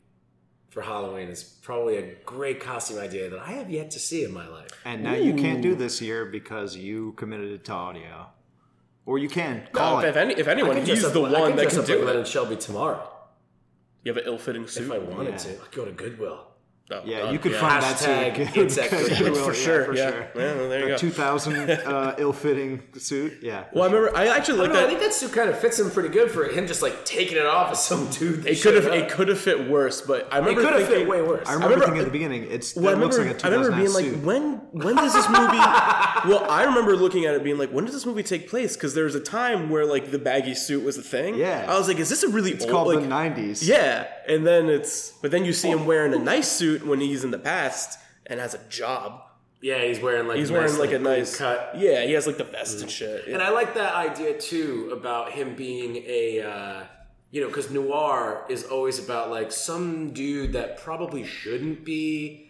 [0.69, 4.33] for Halloween is probably a great costume idea that I have yet to see in
[4.33, 4.69] my life.
[4.85, 8.27] And now you can't do this year because you committed it to audio,
[9.05, 10.19] or you can call if, if it.
[10.19, 12.01] any, if anyone, can he's up- the I one that dress can up do like
[12.03, 12.05] it.
[12.05, 13.09] Leonard Shelby tomorrow
[14.03, 14.85] You have an ill-fitting suit.
[14.85, 15.37] if I wanted Yeah.
[15.37, 15.49] to.
[15.63, 16.45] I'd go to Goodwill.
[16.91, 17.59] Oh, Yeah, God, you could yeah.
[17.61, 18.63] find Hashtag that suit.
[18.65, 19.35] it's at Goodwill.
[19.35, 19.85] for Yeah, sure.
[19.85, 20.09] for yeah.
[20.11, 20.19] sure.
[20.35, 20.97] Yeah, well, there you go.
[20.97, 23.39] 2000 uh, ill-fitting suit.
[23.41, 23.65] Yeah.
[23.73, 24.17] well, I remember.
[24.17, 26.09] I actually I, like don't know, I think that suit kind of fits him pretty
[26.09, 28.45] good for him just like taking it off as some dude.
[28.47, 28.85] It could have.
[28.93, 30.61] It could have fit worse, but I remember.
[30.61, 31.47] It could have fit way worse.
[31.47, 33.47] I remember, remember- thinking at the beginning, it's Well, I that looks remember, like a
[33.47, 35.39] I remember 2000 being like, when when does this movie?
[36.29, 38.75] well, I remember looking at it being like, when does this movie take place?
[38.75, 41.35] Because there was a time where like the baggy suit was a thing.
[41.35, 41.65] Yeah.
[41.67, 42.71] I was like, is this a really It's old?
[42.71, 43.67] called like, the 90s.
[43.67, 47.23] Yeah, and then it's but then you see him wearing a nice suit when he's
[47.23, 49.21] in the past and has a job.
[49.61, 51.73] Yeah, he's wearing like He's wearing nice, like a nice cut.
[51.77, 53.27] Yeah, he has like the vest and shit.
[53.27, 56.83] And I like that idea too about him being a, uh,
[57.31, 62.45] you know, because noir is always about like some dude that probably shouldn't be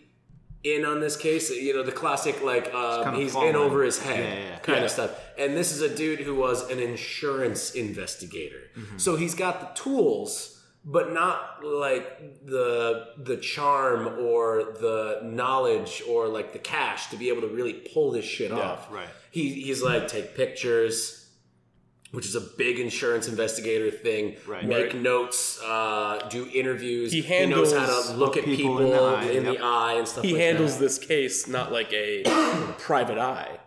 [0.63, 1.49] in on this case.
[1.49, 3.49] You know, the classic like uh, kinda he's falling.
[3.49, 4.59] in over his head Yeah, yeah, yeah.
[4.59, 4.85] kind Yeah.
[4.85, 5.11] of stuff.
[5.37, 10.58] And this is a dude who was an insurance investigator, so he's got the tools.
[10.85, 17.27] But not like the the charm or the knowledge or like the cash to be
[17.29, 18.89] able to really pull this shit off.
[18.91, 19.09] right.
[19.29, 21.29] He, he's like take pictures,
[22.11, 24.37] which is a big insurance investigator thing.
[24.47, 24.65] Right.
[24.65, 24.95] Make Right.
[25.01, 27.11] notes, uh, do interviews.
[27.11, 29.57] He knows how handles- to look at people people, in the eye, in yep.
[29.57, 30.23] the eye and stuff.
[30.23, 30.83] he like handles that.
[30.85, 32.23] this case not like a
[32.79, 33.59] private eye,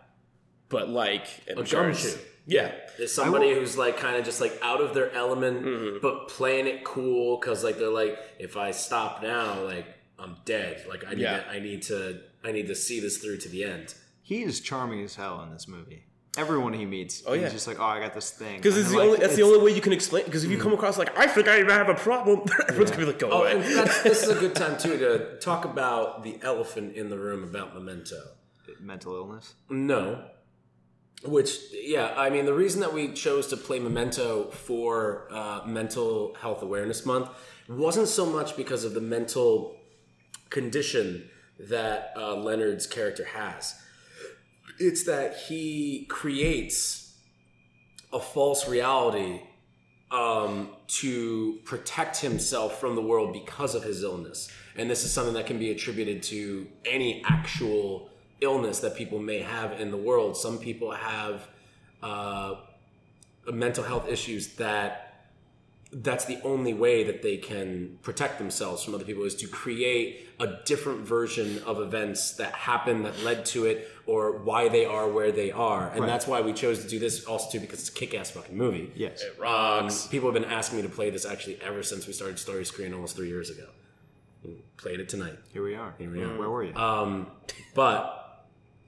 [0.67, 2.03] but like an insurance.
[2.03, 2.19] gumshoe.
[2.47, 5.97] Yeah, Is somebody will- who's like kind of just like out of their element, Mm-hmm.
[6.01, 9.85] but playing it cool because like they're like, if I stop now, like
[10.19, 10.85] I'm dead.
[10.87, 11.41] Like I need, Yeah.
[11.41, 13.95] to, I need to, I need to see this through to the end.
[14.21, 16.05] He is charming as hell in this movie.
[16.35, 17.43] Everyone he meets, Oh, yeah.
[17.43, 18.57] he's just like, oh, I got this thing.
[18.57, 20.25] Because it's the they're only like, that's the only way you can explain.
[20.25, 23.11] Because if you come across like I think I have a problem, everyone's gonna be
[23.11, 23.61] like, go Oh, away.
[23.61, 27.75] this is a good time too to talk about the elephant in the room about
[27.75, 28.15] Memento.
[28.79, 29.53] mental illness.
[29.69, 30.23] No.
[31.25, 36.35] Which, yeah, I mean, the reason that we chose to play Memento for uh, Mental
[36.39, 37.29] Health Awareness Month
[37.69, 39.77] wasn't so much because of the mental
[40.49, 43.75] condition that uh, Leonard's character has.
[44.79, 47.17] It's that he creates
[48.11, 49.41] a false reality
[50.11, 54.51] um, to protect himself from the world because of his illness.
[54.75, 58.09] And this is something that can be attributed to any actual
[58.43, 60.37] illness that people may have in the world.
[60.37, 61.47] Some people have
[62.01, 62.55] uh,
[63.51, 65.09] mental health issues that
[65.95, 70.27] that's the only way that they can protect themselves from other people is to create
[70.39, 75.07] a different version of events that happen that led to it or why they are
[75.07, 77.89] where they are and that's why we chose to do this also too because it's
[77.89, 79.21] a kick-ass fucking movie Yes.
[79.21, 80.07] It um, rocks.
[80.07, 82.91] people have been asking me to play this actually ever since we started Story Screen
[82.93, 83.67] almost three years ago.
[84.43, 85.37] We played it tonight.
[85.53, 85.93] Here we are.
[85.97, 86.37] Here we are.
[86.37, 86.75] Where were you?
[86.75, 87.27] Um,
[87.75, 88.22] but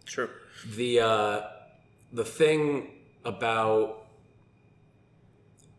[0.05, 0.29] True.
[0.75, 1.41] the uh,
[2.13, 2.91] the thing
[3.23, 4.05] about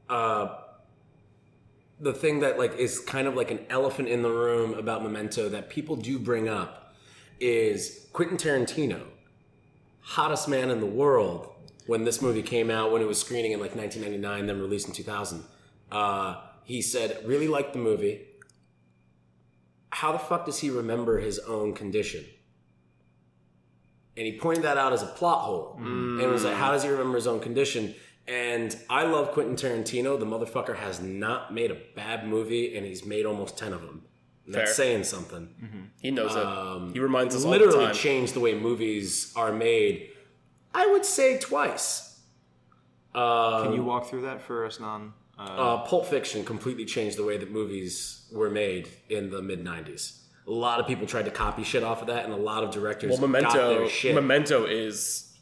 [0.08, 0.56] uh,
[2.00, 5.48] the thing that like is kind of like an elephant in the room about Memento
[5.48, 6.94] that people do bring up
[7.40, 9.02] is Quentin Tarantino,
[10.00, 11.52] hottest man in the world
[11.86, 14.92] when this movie came out when it was screening in like 1999 then released in
[14.92, 15.44] 2000
[15.92, 18.26] uh, he said really liked the movie.
[19.90, 22.24] How the fuck does he remember his own condition
[24.16, 26.88] and he pointed that out as a plot hole and was like how does he
[26.88, 27.94] remember his own condition
[28.26, 33.04] and i love quentin tarantino the motherfucker has not made a bad movie and he's
[33.04, 34.02] made almost 10 of them
[34.48, 34.74] that's Fair.
[34.86, 36.92] saying something He knows Um, it.
[36.94, 37.94] He reminds us all the literally time.
[37.94, 40.10] changed the way movies are made
[40.74, 42.20] i would say twice
[43.14, 45.12] Can you walk through that for us non?
[45.38, 49.62] Uh, uh, Pulp Fiction completely changed the way that movies were made in the mid
[49.62, 50.20] '90s.
[50.46, 52.70] A lot of people tried to copy shit off of that, and a lot of
[52.70, 53.78] directors well, got Memento.
[53.80, 54.14] their shit.
[54.14, 55.36] Memento is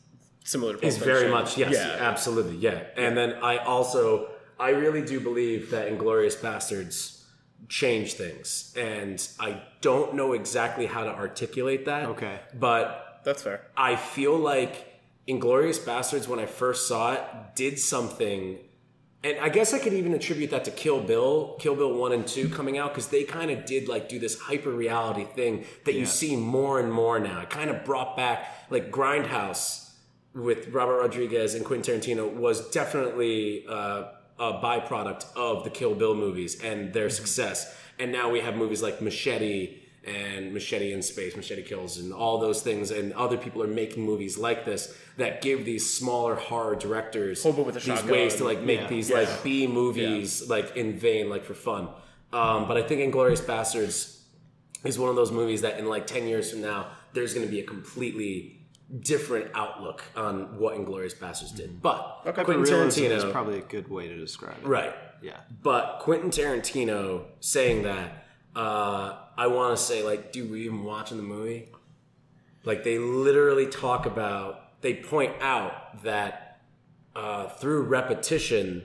[0.44, 0.86] similar to.
[0.86, 1.96] It's very much yes, Yeah.
[2.00, 2.84] absolutely, yeah.
[2.96, 4.28] And then I also
[4.58, 7.22] I really do believe that Inglourious Basterds
[7.68, 12.06] changed things, and I don't know exactly how to articulate that.
[12.10, 12.38] Okay.
[12.54, 13.66] but That's fair.
[13.76, 17.20] I feel like Inglourious Basterds, when I first saw it,
[17.54, 18.58] did something.
[19.24, 22.26] And I guess I could even attribute that to Kill Bill, Kill Bill 1 and
[22.26, 25.94] 2 coming out, because they kind of did like do this hyper reality thing that
[25.94, 27.40] you see more and more now.
[27.40, 29.92] It kind of brought back like Grindhouse
[30.34, 34.08] with Robert Rodriguez and Quentin Tarantino was definitely uh,
[34.38, 37.74] a byproduct of the Kill Bill movies and their success.
[37.98, 42.38] And now we have movies like Machete and Machete in Space, Machete Kills, and all
[42.38, 42.90] those things.
[42.90, 47.62] And other people are making movies like this that give these smaller horror directors Hobo
[47.62, 48.10] with these Shotgun.
[48.10, 48.88] ways to like make Yeah.
[48.88, 49.18] these Yeah.
[49.20, 51.88] like B movies like in vain, like for fun.
[52.32, 54.20] Um, but I think Inglourious Basterds
[54.84, 57.50] is one of those movies that in like 10 years from now, there's going to
[57.50, 58.60] be a completely
[59.00, 61.80] different outlook on what Inglourious Basterds did.
[61.80, 64.66] But Quentin realism Tarantino, is probably a good way to describe it.
[64.66, 64.92] right?
[65.22, 65.38] Yeah.
[65.62, 70.84] But Quentin Tarantino saying that, uh, I want to say, like, dude, were you even
[70.84, 71.68] watching the movie?
[72.64, 76.62] Like, they literally talk about, they point out that
[77.14, 78.82] uh, through repetition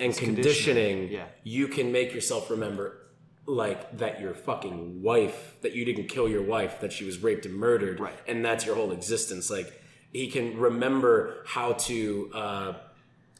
[0.00, 1.26] and conditioning, conditioning, yeah.
[1.44, 3.06] you can make yourself remember,
[3.46, 7.46] like, that your fucking wife, that you didn't kill your wife, that she was raped
[7.46, 8.18] and murdered, Right.
[8.26, 9.50] and that's your whole existence.
[9.50, 9.80] Like,
[10.12, 12.72] he can remember how to uh,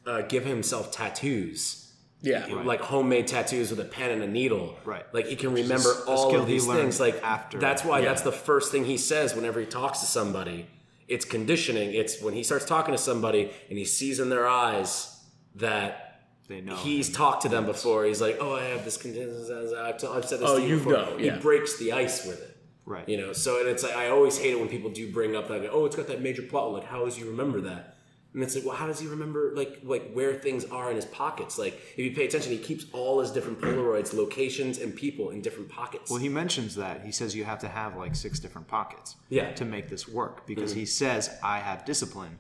[0.07, 1.92] uh, give himself tattoos
[2.23, 2.47] Yeah.
[2.65, 4.77] like homemade tattoos with a pen and a needle.
[4.85, 5.05] Right.
[5.13, 7.01] Like he can remember a all skill of these things.
[7.01, 7.59] Like after.
[7.59, 8.07] that's why Yeah.
[8.09, 10.67] that's the first thing he says whenever he talks to somebody.
[11.09, 11.93] It's conditioning.
[11.93, 15.21] It's when he starts talking to somebody and he sees in their eyes
[15.57, 16.77] that They know.
[16.77, 17.15] he's him.
[17.15, 18.05] talked to them before.
[18.05, 19.75] He's like, "Oh, I have this condition.
[19.79, 21.35] I've, t- I've said this Oh, to you you before." know, yeah.
[21.35, 22.57] He breaks the ice with it.
[22.85, 23.09] Right.
[23.09, 25.49] You know, so and it's like I always hate it when people do bring up
[25.49, 25.69] that.
[25.71, 26.73] Oh, it's got that major plot.
[26.73, 27.92] Like, how does he remember that?
[28.35, 31.05] And it's like, well, how does he remember like like where things are in his
[31.05, 31.59] pockets?
[31.59, 35.43] Like, if you pay attention, he keeps all his different Polaroids, locations, and people in
[35.43, 36.11] different pockets.
[36.11, 37.05] Well, he mentions that.
[37.05, 39.53] He says you have to have like six different pockets Yeah.
[39.53, 42.39] to make this work because he says, I have discipline.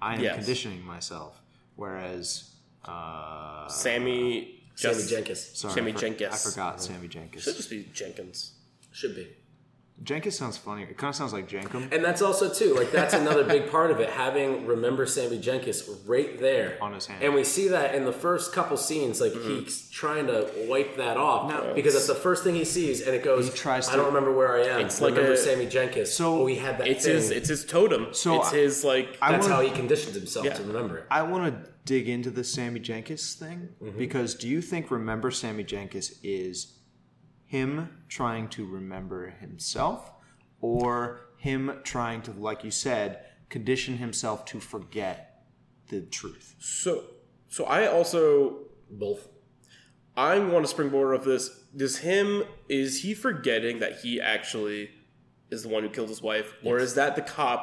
[0.00, 0.36] I am Yes.
[0.36, 1.40] conditioning myself.
[1.76, 2.50] Whereas,
[2.84, 4.58] uh, Sammy.
[4.74, 6.34] Sammy Just- Jenkins sorry, Sammy I, for- Jenkins.
[6.34, 7.42] I forgot Sammy Jenkins.
[7.44, 8.52] Should just be Jenkins.
[8.92, 9.28] should be.
[10.02, 10.82] Jenkins sounds funny.
[10.82, 13.90] It kind of sounds like Jankum And that's also too like that's another big part
[13.90, 14.10] of it.
[14.10, 17.22] Having remember Sammy Jenkins right there On his hand.
[17.22, 19.20] and we see that in the first couple scenes.
[19.20, 21.72] Like he's trying to wipe that off No.
[21.74, 23.48] because that's the first thing he sees, and it goes.
[23.48, 24.80] He tries I don't remember where I am.
[24.86, 26.10] It's like remember a- Sammy Jenkins.
[26.12, 26.88] So- oh, he had that.
[26.88, 27.14] It's thing.
[27.14, 28.12] his it's his totem.
[28.12, 30.54] So it's I- his like I That's wanna- how he conditioned himself Yeah.
[30.54, 31.06] to remember it.
[31.10, 33.98] I want to dig into the Sammy Jenkins thing Mm-hmm.
[33.98, 36.78] because do you think remember Sammy Jenkins is
[37.52, 40.10] him trying to remember himself
[40.60, 45.44] or him trying to, like you said, condition himself to forget
[45.88, 46.54] the truth?
[46.58, 47.04] so
[47.48, 48.22] so I also
[48.90, 49.28] Both.
[50.16, 51.42] I want to springboard of this.
[51.76, 54.90] Does him is he forgetting that he actually
[55.50, 57.62] is the one who killed his wife, or is that the cop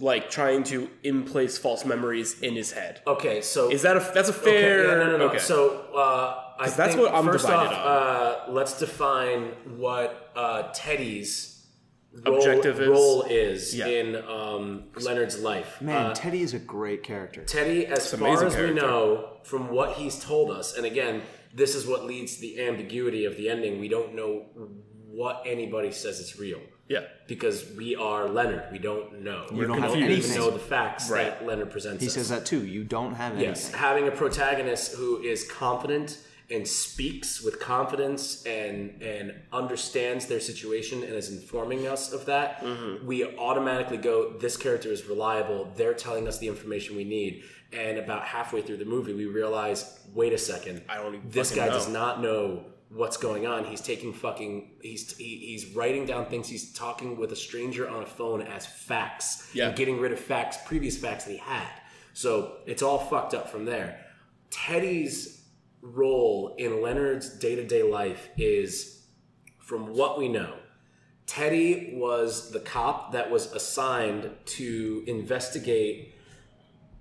[0.00, 3.02] like trying to in place false memories in his head?
[3.06, 4.84] Okay, so Is that a that's a Okay, fair?
[4.88, 5.28] yeah, no, no, no.
[5.30, 5.38] Okay.
[5.38, 5.58] So
[5.94, 6.28] uh,
[6.58, 11.66] I 'Cause that's think what I'm first divided off, uh, let's define what uh, Teddy's
[12.26, 12.88] role, Objective is?
[12.88, 13.86] role is Yeah.
[13.86, 15.80] in um, Leonard's life.
[15.80, 17.44] Man, Uh, Teddy is a great character.
[17.44, 21.22] Teddy, as far amazing as we know from what he's told us, and again,
[21.54, 23.78] this is what leads to the ambiguity of the ending.
[23.78, 24.46] We don't know
[25.10, 28.64] what anybody says is real yeah, because we are Leonard.
[28.70, 29.46] We don't know.
[29.50, 30.38] You we don't have even anything.
[30.38, 31.26] know the facts Right.
[31.38, 32.02] that Leonard presents.
[32.02, 32.14] He us.
[32.14, 32.64] says that too.
[32.66, 33.48] You don't have anything.
[33.50, 36.18] Yes, having a protagonist who is confident
[36.50, 42.60] and speaks with confidence and and understands their situation and is informing us of that,
[42.60, 43.06] mm-hmm.
[43.06, 45.70] we automatically go, this character is reliable.
[45.76, 47.44] They're telling us the information we need.
[47.70, 51.66] And about halfway through the movie, we realize, wait a second, I don't this guy
[51.66, 51.72] know.
[51.72, 53.64] does not know what's going on.
[53.64, 54.70] He's taking fucking.
[54.80, 56.48] He's he, he's writing down things.
[56.48, 59.50] He's talking with a stranger on a phone as facts.
[59.52, 59.68] Yeah.
[59.68, 61.68] And getting rid of facts, previous facts that he had.
[62.14, 64.04] So it's all fucked up from there.
[64.50, 65.37] Teddy's
[65.82, 69.06] role in Leonard's day to day life is,
[69.58, 70.54] from what we know,
[71.26, 76.14] Teddy was the cop that was assigned to investigate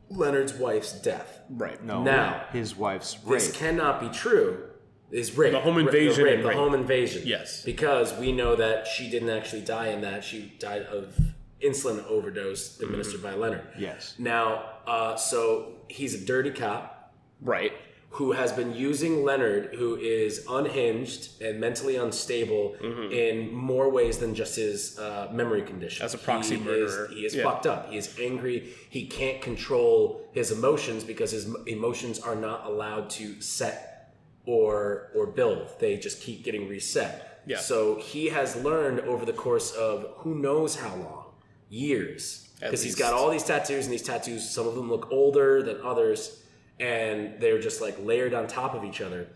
[0.10, 1.40] Leonard's wife's death.
[1.50, 1.84] right.
[1.84, 3.40] No, Now, his wife's rape.
[3.42, 4.64] This cannot be true.
[5.12, 6.58] Is rape The home Ra- invasion rape, the rape.
[6.58, 7.24] home invasion.
[7.26, 7.64] Yes.
[7.64, 10.22] because we know that she didn't actually die in that.
[10.26, 11.18] She died of
[11.64, 13.66] insulin overdose administered by Leonard.
[13.80, 14.16] Yes.
[14.20, 17.72] Now, uh, so he's a dirty cop Right.
[18.18, 22.64] Who has been using Leonard, who is unhinged and mentally unstable
[23.12, 26.04] in more ways than just his uh, memory condition.
[26.04, 27.06] As a proxy he murderer.
[27.06, 27.44] Is, he is Yeah.
[27.44, 27.92] fucked up.
[27.92, 28.74] He is angry.
[28.90, 29.98] He can't control
[30.32, 34.14] his emotions because his emotions are not allowed to set
[34.46, 35.68] or or build.
[35.80, 37.42] They just keep getting reset.
[37.46, 37.60] Yeah.
[37.60, 41.26] So he has learned over the course of who knows how long,
[41.70, 45.62] years, because he's got all these tattoos, and these tattoos, some of them look older
[45.62, 46.42] than others,
[46.80, 49.28] and they're just like layered on top of each other.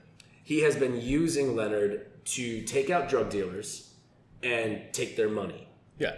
[0.43, 3.93] He has been using Leonard to take out drug dealers
[4.43, 5.67] and take their money.
[5.97, 6.15] Yeah.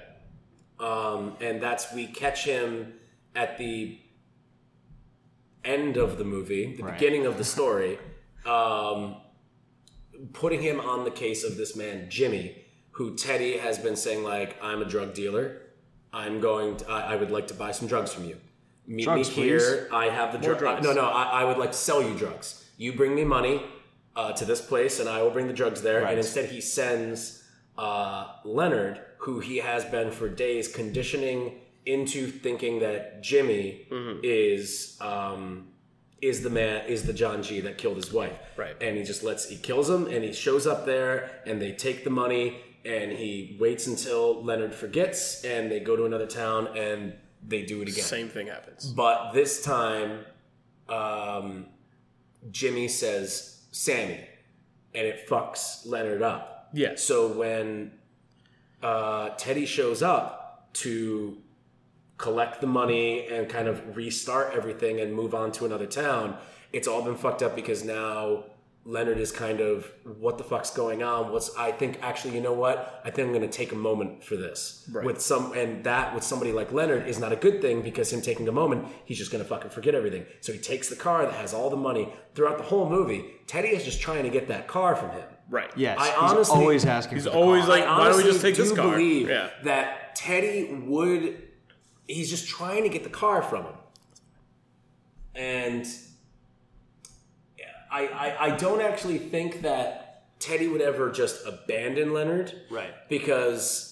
[0.80, 2.94] Um, and that's we catch him
[3.36, 4.00] at the
[5.64, 6.94] end of the movie, the Right.
[7.00, 8.00] beginning of the story,
[8.46, 9.18] um,
[10.34, 14.56] putting him on the case of this man Jimmy, who Teddy has been saying like,
[14.62, 15.62] "I'm a drug dealer.
[16.12, 16.78] I'm going.
[16.78, 18.38] To, I, I would like to buy some drugs from you.
[18.88, 19.88] Meet Drugs, me here.
[19.94, 20.84] I have the More dr- drugs.
[20.86, 21.06] No, no.
[21.08, 22.66] I, I would like to sell you drugs.
[22.78, 23.64] You bring me money
[24.16, 26.02] uh, to this place, and I will bring the drugs there.
[26.02, 26.10] Right.
[26.10, 27.44] And instead, he sends
[27.78, 34.20] uh, Leonard, who he has been for days conditioning into thinking that Jimmy Mm-hmm.
[34.24, 35.68] is um,
[36.22, 38.38] is the man is the John G that killed his wife.
[38.56, 38.76] Right.
[38.82, 42.04] And he just lets he kills him, and he shows up there, and they take
[42.04, 47.14] the money, and he waits until Leonard forgets, and they go to another town, and
[47.48, 48.04] they do it again.
[48.04, 48.86] Same thing happens.
[48.91, 50.26] But this time,
[50.89, 51.68] um,
[52.52, 54.20] Jimmy says Sammy,
[54.94, 56.70] and it fucks Leonard up.
[56.74, 56.96] Yeah.
[56.96, 57.91] So when
[58.82, 61.38] uh, Teddy shows up to
[62.18, 66.38] collect the money and kind of restart everything and move on to another town,
[66.72, 68.46] it's all been fucked up because now
[68.86, 71.32] Leonard is kind of what the fuck's going on?
[71.32, 73.02] What's I think actually, you know what?
[73.06, 75.06] I think I'm going to take a moment for this Right.
[75.06, 78.22] with some and that with somebody like Leonard is not a good thing because him
[78.22, 80.26] taking a moment, he's just going to fucking forget everything.
[80.42, 83.24] So he takes the car that has all the money throughout the whole movie.
[83.48, 85.24] Teddy is just trying to get that car from him.
[85.50, 85.72] Right.
[85.78, 87.16] Yes, I he's honestly- always asking.
[87.18, 87.78] He's for the always car.
[87.80, 88.92] like, why don't we just take do this car?
[88.92, 89.50] believe Yeah.
[89.64, 91.42] that Teddy would.
[92.08, 93.74] He's just trying to get the car from him,
[95.36, 95.88] and
[97.94, 102.94] I, I I don't actually think that Teddy would ever just abandon Leonard, Right.
[103.10, 103.89] Because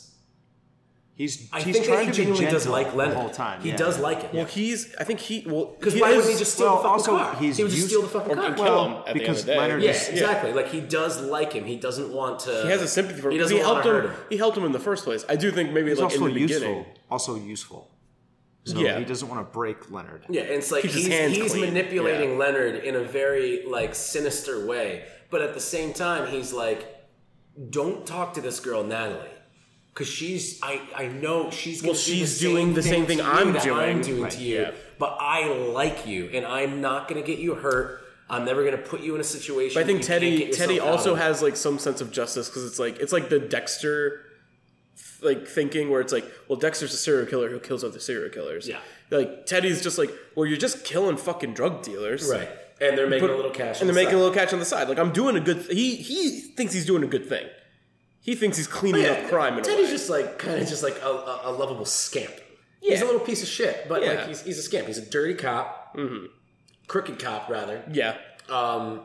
[1.14, 3.30] He's I he's think that trying he to be genuinely does like Leonard the whole
[3.30, 3.62] time.
[3.62, 3.76] He yeah.
[3.76, 4.32] does like him.
[4.38, 4.96] Well, he's.
[4.96, 5.46] I think he.
[5.46, 7.36] Well, Because he why wouldn't he just steal well, the fucking also, car?
[7.36, 8.54] he's he would just used- steal the fucking or car.
[8.56, 9.58] kill Well, him at the because end of the day.
[9.60, 10.54] Leonard yeah, is- exactly.
[10.54, 11.66] Like he does like him.
[11.66, 12.64] He doesn't want to.
[12.64, 13.34] He has a sympathy for him.
[13.34, 14.02] He 'cause doesn't He want helped to him.
[14.14, 14.26] hurt him.
[14.32, 15.24] He helped him in the first place.
[15.30, 16.60] I do think maybe He's like in the useful.
[16.60, 16.86] beginning.
[17.12, 17.91] Also useful.
[18.66, 19.00] So Yeah.
[19.00, 20.26] he doesn't want to break Leonard.
[20.30, 21.66] Yeah, and it's like Keeps he's, he's clean.
[21.66, 22.38] manipulating Yeah.
[22.38, 26.86] Leonard in a very like sinister way, but at the same time, he's like,
[27.70, 29.28] "Don't talk to this girl, Natalie."
[29.94, 31.82] Because she's, I, I know she's.
[31.82, 33.78] Gonna Well, do she's the doing the same thing to I'm doing.
[33.78, 34.72] I'm doing Right, to you, yeah.
[34.98, 38.02] but I like you, and I'm not going to get you hurt.
[38.30, 39.74] I'm never going to put you in a situation.
[39.74, 42.48] But I think you can't Teddy get Teddy also has like some sense of justice
[42.48, 44.22] because it's like it's like the Dexter
[45.22, 48.68] like thinking where it's like well Dexter's a serial killer who kills other serial killers.
[48.68, 48.80] Yeah.
[49.10, 52.30] Like Teddy's just like well you're just killing fucking drug dealers.
[52.30, 52.50] right,
[52.80, 54.66] and they're making a little cash, and they're the making a little cash on the
[54.66, 54.90] side.
[54.90, 55.66] Like I'm doing a good.
[55.66, 57.46] Th- he he thinks he's doing a good thing.
[58.22, 59.58] He thinks he's cleaning up crime.
[59.58, 62.34] In Teddy's just like kind of just like a, a, a lovable scamp.
[62.82, 62.92] Yeah.
[62.92, 64.10] He's a little piece of shit, but Yeah.
[64.14, 64.88] like he's, he's a scamp.
[64.88, 65.98] He's a dirty cop,
[66.88, 68.18] crooked cop rather, yeah.
[68.50, 69.02] um,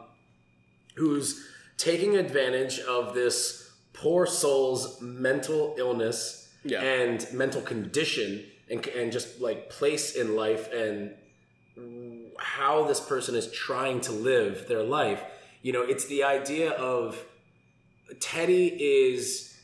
[0.96, 1.44] who's
[1.76, 3.65] taking advantage of this
[4.03, 6.82] poor soul's mental illness Yeah.
[6.82, 11.14] and mental condition and, and just like place in life and
[12.38, 15.22] how this person is trying to live their life.
[15.62, 17.24] You know, it's the idea of
[18.20, 19.55] Teddy is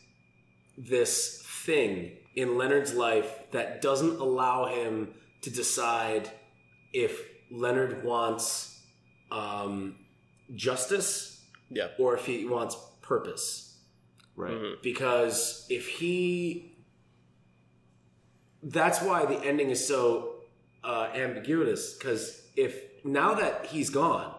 [0.76, 5.08] this thing in Leonard's life that doesn't allow him
[5.42, 6.30] to decide
[6.92, 7.20] if
[7.50, 8.80] Leonard wants
[9.30, 9.96] um,
[10.54, 11.88] justice Yeah.
[11.98, 13.71] or if he wants purpose.
[14.36, 14.76] Right.
[14.82, 16.68] Because if he.
[18.62, 20.34] That's why the ending is so
[20.84, 21.94] uh, ambiguous.
[21.94, 24.34] Because if now that he's gone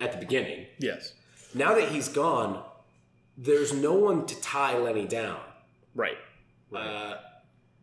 [0.00, 1.14] at the beginning, Yes.
[1.54, 2.62] now that he's gone,
[3.38, 5.40] there's no one to tie Lenny down.
[5.94, 6.18] Right.
[6.74, 7.14] Uh,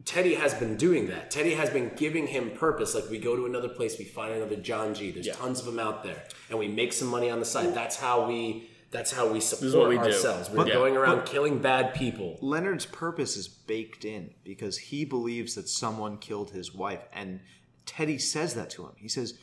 [0.06, 1.32] Teddy has been doing that.
[1.32, 2.94] Teddy has been giving him purpose.
[2.94, 5.10] Like we go to another place, we find another John G.
[5.12, 5.34] There's Yeah.
[5.34, 7.74] tons of them out there, and we make some money on the side.
[7.74, 8.70] That's how we.
[8.94, 10.04] That's how we support is what we do.
[10.04, 10.50] ourselves.
[10.50, 12.38] We're But- going around killing bad people.
[12.42, 17.02] Leonard's purpose is baked in because he believes that someone killed his wife.
[17.12, 17.42] And
[17.86, 18.94] Teddy says that to him.
[18.98, 19.38] He says,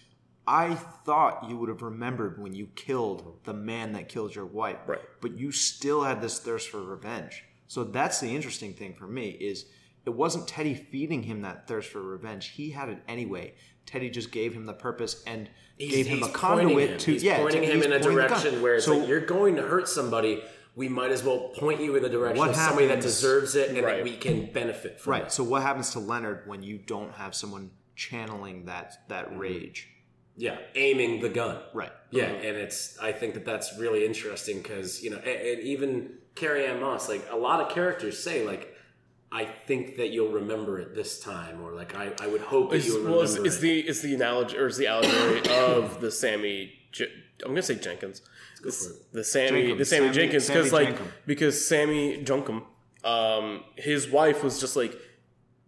[0.46, 4.78] I thought you would have remembered when you killed the man that killed your wife.
[4.86, 5.01] Right.
[5.20, 7.44] But you still had this thirst for revenge.
[7.66, 9.66] So that's the interesting thing for me is
[10.07, 12.48] it wasn't Teddy feeding him that thirst for revenge.
[12.48, 13.55] He had it anyway.
[13.87, 16.99] Teddy just gave him the purpose and gave him a conduit him.
[16.99, 18.28] to He's yeah, pointing to- him he's in a pointing the gun.
[18.31, 20.43] direction where it's So- like you're going to hurt somebody.
[20.76, 23.78] We might as well point you in the direction of somebody that deserves it and
[23.83, 23.97] Right.
[23.97, 25.11] that we can benefit from.
[25.11, 25.22] Right.
[25.24, 25.33] it.
[25.33, 29.39] So what happens to Leonard when you don't have someone channeling that that Mm-hmm.
[29.39, 29.89] rage?
[30.37, 31.59] Yeah, aiming the gun.
[31.74, 31.93] Right.
[32.11, 36.12] Yeah, and it's I think that that's really interesting because you know, and, and even
[36.37, 38.69] Carrie Ann Moss, like a lot of characters say, like
[39.33, 42.85] I think that you'll remember it this time, or like I, I would hope that
[42.85, 43.61] you'll remember well, it's, it's it.
[43.61, 46.72] the it's the analogy or is the allegory of the Sammy.
[46.91, 47.12] Je-
[47.45, 48.22] I'm gonna say Jenkins.
[48.64, 49.78] It's for the Sammy, Jenkum.
[49.78, 51.07] the Sammy, Sammy- Jenkins, because like Jenkum.
[51.26, 52.64] because Sammy Junkum,
[53.05, 54.95] um, his wife was just like,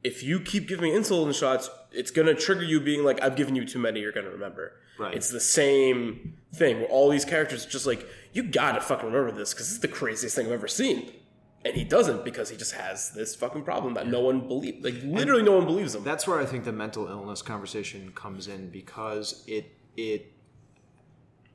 [0.02, 3.54] if you keep giving me insulin shots, it's gonna trigger you being like, I've given
[3.54, 4.72] you too many, you're gonna remember.
[4.98, 5.14] Right.
[5.14, 9.30] It's the same thing where all these characters are just like, you gotta fucking remember
[9.32, 11.12] this because it's the craziest thing I've ever seen.
[11.64, 14.84] And he doesn't because he just has this fucking problem that no one believes.
[14.84, 16.02] Like literally, no one believes him.
[16.02, 20.32] That's where I think the mental illness conversation comes in because it it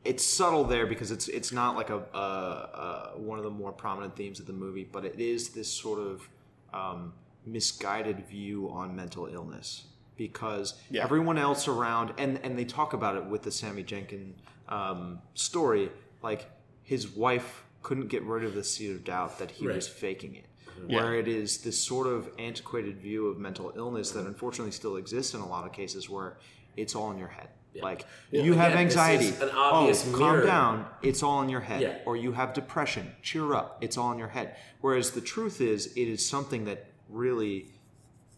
[0.06, 3.72] it's subtle there because it's it's not like a, a, a one of the more
[3.74, 6.30] prominent themes of the movie, but it is this sort of
[6.74, 7.14] um,
[7.46, 11.04] misguided view on mental illness because Yeah.
[11.04, 14.38] everyone else around and and they talk about it with the Sammy Jenkins
[14.70, 15.92] um, story,
[16.24, 16.50] like
[16.84, 19.74] his wife couldn't get rid of the seed of doubt that he Right.
[19.78, 20.46] was faking it.
[20.90, 20.98] Yeah.
[20.98, 25.34] Where it is this sort of antiquated view of mental illness that unfortunately still exists
[25.34, 26.38] in a lot of cases where
[26.76, 27.48] it's all in your head.
[27.82, 29.28] Like you have Again, this is anxiety.
[29.42, 30.86] an obvious oh, calm down.
[31.02, 31.82] It's all in your head.
[31.82, 32.00] Yeah.
[32.06, 33.16] Or you have depression.
[33.22, 33.78] Cheer up.
[33.80, 34.58] It's all in your head.
[34.82, 37.68] Whereas the truth is, it is something that really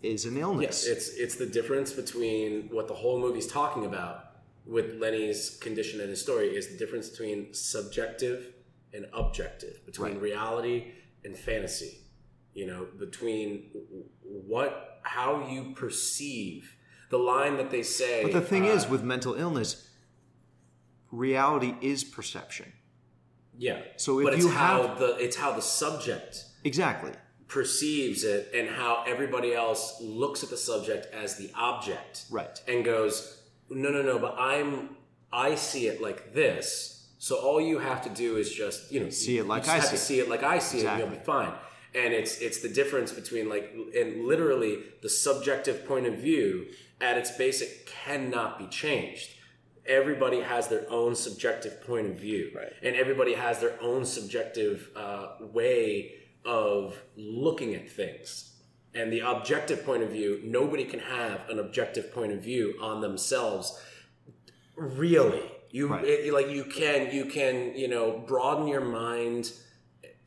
[0.04, 0.86] is an illness.
[0.86, 4.26] Yes, it's it's the difference between what the whole movie's talking about
[4.68, 8.54] with Lenny's condition and his story is the difference between subjective
[8.94, 10.22] and objective, between Right.
[10.22, 10.92] reality
[11.24, 12.00] and fantasy.
[12.54, 13.70] You know, between
[14.24, 16.76] what how you perceive
[17.10, 18.24] the line that they say.
[18.24, 19.88] but the thing uh, is, with mental illness,
[21.12, 22.72] reality is perception.
[23.58, 23.82] yeah.
[23.98, 27.12] so if but it's you how have- the it's how the subject Exactly.
[27.48, 32.62] perceives it and how everybody else looks at the subject as the object Right.
[32.68, 34.96] and goes no no no but i'm
[35.32, 39.10] i see it like this so all you have to do is just you know
[39.10, 40.06] See it like you just I have see to it.
[40.08, 41.54] see it like i see it and you'll be fine.
[41.94, 43.66] And it's it's the difference between like
[44.00, 46.68] and literally the subjective point of view
[47.02, 49.30] at its basic cannot be changed.
[49.88, 52.52] Everybody has their own subjective point of view.
[52.56, 52.72] Right.
[52.84, 56.14] and everybody has their own subjective uh, way
[56.46, 58.54] of looking at things.
[58.94, 63.02] And the objective point of view nobody can have an objective point of view on
[63.02, 63.66] themselves
[64.76, 66.04] really you Right.
[66.06, 69.52] it- like you can you can you know broaden your mind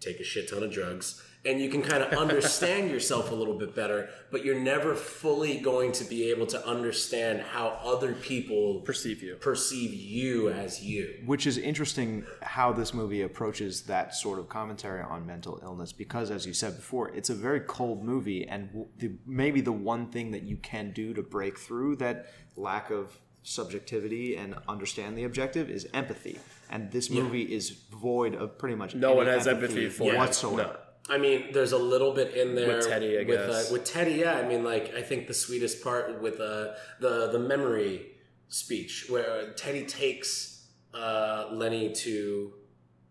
[0.01, 3.59] take a shit ton of drugs and you can kind of understand yourself a little
[3.59, 8.81] bit better but you're never fully going to be able to understand how other people
[8.85, 9.35] Perceive you.
[9.37, 15.03] perceive you as you which is interesting how this movie approaches that sort of commentary
[15.03, 18.69] on mental illness because as you said before it's a very cold movie and
[18.99, 22.27] the, maybe the one thing that you can do to break through that
[22.57, 26.39] lack of subjectivity and understand the objective is empathy
[26.71, 30.17] and this movie is void of pretty much No any one has empathy for it.
[30.17, 30.73] whatsoever
[31.09, 31.15] No.
[31.15, 33.71] I mean, there's a little bit in there With Teddy, I with, guess.
[33.71, 34.35] Uh, with Teddy, yeah.
[34.35, 38.07] I mean, like I think the sweetest part with uh, the the memory
[38.47, 42.53] speech where Teddy takes uh, Lenny to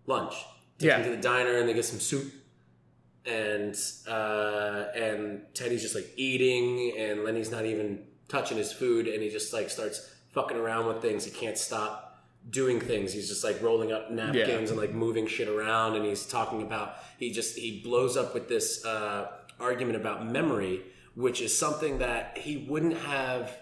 [0.07, 0.33] lunch,
[0.79, 0.97] takes Yeah.
[0.99, 2.31] him to the diner, and they get some soup,
[3.25, 3.75] and
[4.07, 9.29] uh, and Teddy's just like eating, and Lenny's not even touching his food, and he
[9.29, 11.25] just like starts fucking around with things.
[11.25, 13.13] He can't stop doing things.
[13.13, 16.95] He's just like rolling up napkins and like moving shit around, and he's talking about
[17.17, 19.27] he just he blows up with this uh,
[19.59, 20.81] argument about memory,
[21.15, 23.55] which is something that he wouldn't have,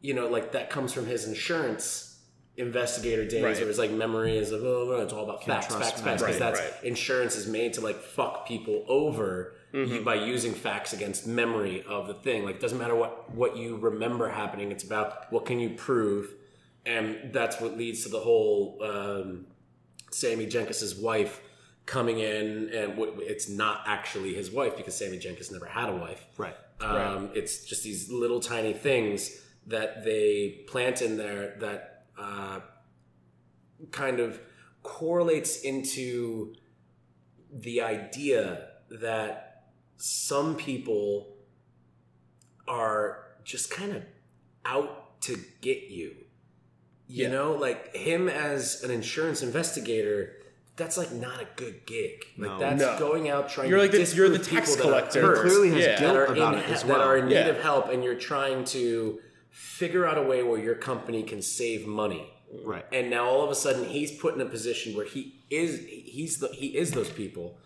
[0.00, 2.10] you know, like that comes from his insurance
[2.56, 3.58] investigator days Right.
[3.58, 6.38] where it's like memory is like, oh, it's all about facts, facts, facts, because memory.
[6.38, 6.84] that's Right, right.
[6.84, 12.06] insurance is made to like fuck people over you- by using facts against memory of
[12.06, 12.44] the thing.
[12.44, 16.32] Like, it doesn't matter what what you remember happening; it's about what can you prove,
[16.86, 19.46] and that's what leads to the whole um,
[20.10, 21.40] Sammy Jenkins's wife
[21.86, 25.96] coming in, and what, it's not actually his wife because Sammy Jenkins never had a
[25.96, 26.24] wife.
[26.38, 32.60] right Um, It's just these little tiny things that they plant in there that uh,
[33.90, 34.40] kind of
[34.82, 36.54] correlates into
[37.52, 39.53] the idea that
[39.96, 41.28] some people
[42.66, 44.02] are just kind of
[44.64, 46.14] out to get you.
[47.06, 47.30] You Yeah.
[47.32, 50.36] know, like him as an insurance investigator,
[50.76, 52.24] that's like not a good gig.
[52.38, 52.58] Like No.
[52.58, 52.98] that's No.
[52.98, 55.36] going out trying to You're to like the- you're the tax that are collector.
[55.42, 56.00] clearly has Yeah.
[56.00, 56.98] guilt that are about in, it as well.
[56.98, 57.48] that are in need Yeah.
[57.48, 59.20] of help, and you're trying to
[59.50, 62.30] figure out a way where your company can save money.
[62.62, 65.80] right And now all of a sudden he's put in a position where he is
[65.88, 67.58] he's the he is those people.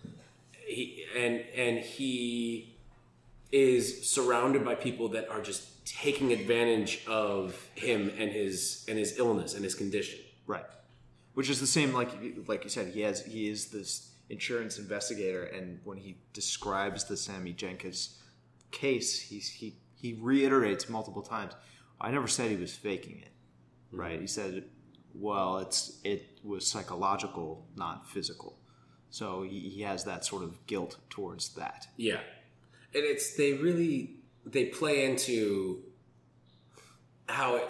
[0.66, 2.76] He and and he
[3.50, 9.18] is surrounded by people that are just taking advantage of him and his and his
[9.18, 10.20] illness and his condition.
[10.46, 10.64] Right.
[11.34, 12.10] Which is the same like
[12.46, 17.16] like you said, he has he is this insurance investigator and when he describes the
[17.16, 18.18] Sammy Jenkins
[18.70, 21.54] case, he's he he reiterates multiple times,
[22.00, 23.32] I never said he was faking it.
[23.92, 24.00] Mm-hmm.
[24.00, 24.20] Right?
[24.20, 24.64] He said
[25.14, 28.57] well, it's it was psychological, not physical.
[29.10, 31.88] So he, he has that sort of guilt towards that.
[31.96, 32.20] Yeah.
[32.94, 35.82] And it's they really they play into
[37.28, 37.68] how it,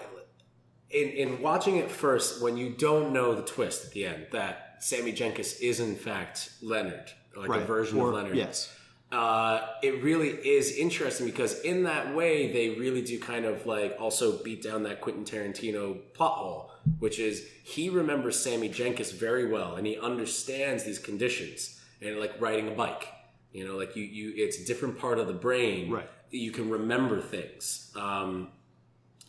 [0.91, 4.77] in in watching it first when you don't know the twist at the end that
[4.81, 8.37] Sammy Jenkins is in fact Leonard, like a version Or- of Leonard.
[8.37, 8.73] Yes.
[9.11, 13.97] Uh, it really is interesting because in that way they really do kind of like
[13.99, 19.51] also beat down that Quentin Tarantino plot hole, which is he remembers Sammy Jenkins very
[19.51, 23.09] well and he understands these conditions and like riding a bike.
[23.53, 25.91] You know, like you, you, it's a different part of the brain.
[25.91, 26.09] Right.
[26.31, 28.49] that You can remember things, um,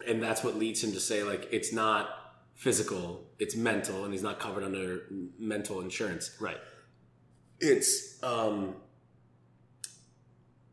[0.05, 2.09] and that's what leads him to say like it's not
[2.53, 5.03] physical, it's mental, and he's not covered under
[5.39, 6.57] mental insurance Right.
[7.61, 8.75] it's um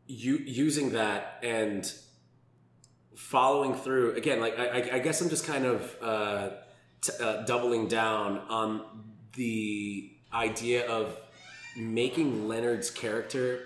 [0.07, 1.91] you using that and
[3.15, 6.49] following through again like i, I- guess i'm just kind of uh,
[7.01, 8.81] t- uh doubling down on
[9.35, 11.15] the idea of
[11.77, 13.61] making leonard's character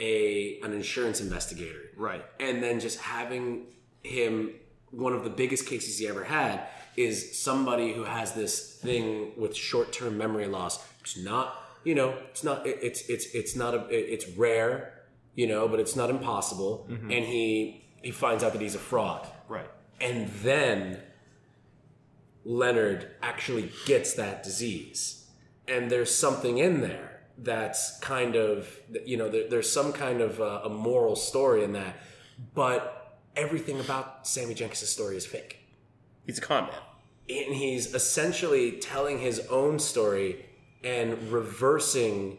[0.00, 1.80] a an insurance investigator.
[1.96, 2.24] Right.
[2.38, 3.66] and then just having
[4.04, 4.52] him
[4.92, 6.60] one of the biggest cases he ever had
[6.96, 10.78] is somebody who has this thing with short-term memory loss.
[11.00, 14.94] It's not you know it's not it- it's it's it's not a it- it's rare
[15.40, 17.48] you know but it's not impossible and he
[18.06, 19.22] he finds out that he's a fraud
[19.56, 19.70] Right.
[20.08, 20.78] and then
[22.44, 25.26] Leonard actually gets that disease.
[25.66, 30.40] And there's something in there that's kind of, you know, there, there's some kind of
[30.40, 31.96] uh, a moral story in that.
[32.54, 35.58] But everything about Sammy Jenkins' story is fake.
[36.26, 36.74] He's a con man.
[37.28, 40.46] And he's essentially telling his own story
[40.82, 42.38] and reversing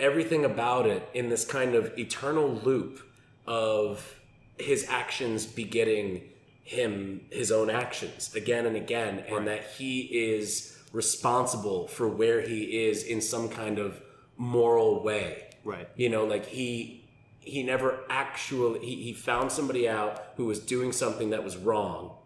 [0.00, 3.00] everything about it in this kind of eternal loop
[3.46, 4.20] of
[4.58, 6.22] his actions begetting
[6.62, 12.86] him his own actions again and again and that he is responsible for where he
[12.86, 14.00] is in some kind of
[14.36, 15.46] moral way.
[15.62, 15.88] Right.
[15.94, 17.04] you know like he
[17.40, 22.16] he never actually he, he found somebody out who was doing something that was wrong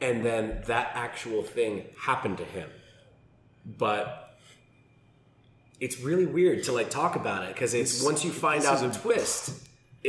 [0.00, 2.68] and then that actual thing happened to him.
[3.64, 4.23] But
[5.84, 8.90] it's really weird to like talk about it because it's once you find out the
[9.04, 9.40] twist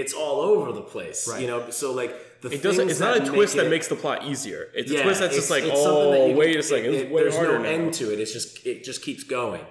[0.02, 1.42] it's all over the place Right.
[1.42, 2.12] you know so like
[2.42, 2.90] the It doesn't.
[2.92, 4.62] It's not a twist make that makes the plot easier.
[4.80, 6.92] It's yeah, a twist that's just like, it's something that oh, wait can- a second,
[6.94, 7.70] it- it's way there's no now.
[7.76, 9.66] end to it it's just it just keeps going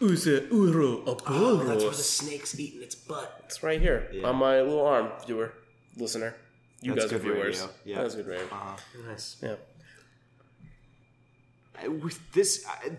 [0.00, 0.26] Use
[0.60, 4.86] uro oh, that's where the snake's eating its butt It's right here on my little
[4.94, 5.48] arm, viewer,
[6.04, 6.30] listener.
[6.80, 7.56] You That's guys are viewers.
[7.60, 7.66] radio.
[7.90, 7.96] Yeah.
[8.02, 8.46] That's good radio.
[9.10, 9.56] nice Yeah.
[11.82, 12.90] I- with this, I,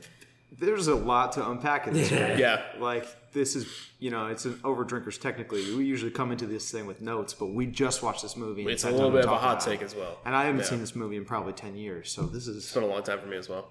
[0.52, 2.12] there's a lot to unpack in this.
[2.12, 2.40] movie.
[2.42, 2.64] Yeah.
[2.80, 3.68] Like this is,
[4.00, 5.20] you know, it's an overdrinkers.
[5.20, 8.62] Technically, we usually come into this thing with notes, but we just watched this movie.
[8.62, 9.86] and It's a little bit of a hot take it.
[9.86, 10.18] as well.
[10.26, 10.66] And I haven't Yeah.
[10.68, 13.20] seen this movie in probably ten years, so this is It's been a long time
[13.20, 13.70] for me as well.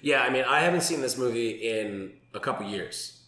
[0.00, 3.18] Yeah, I mean, I haven't seen this movie in a couple years.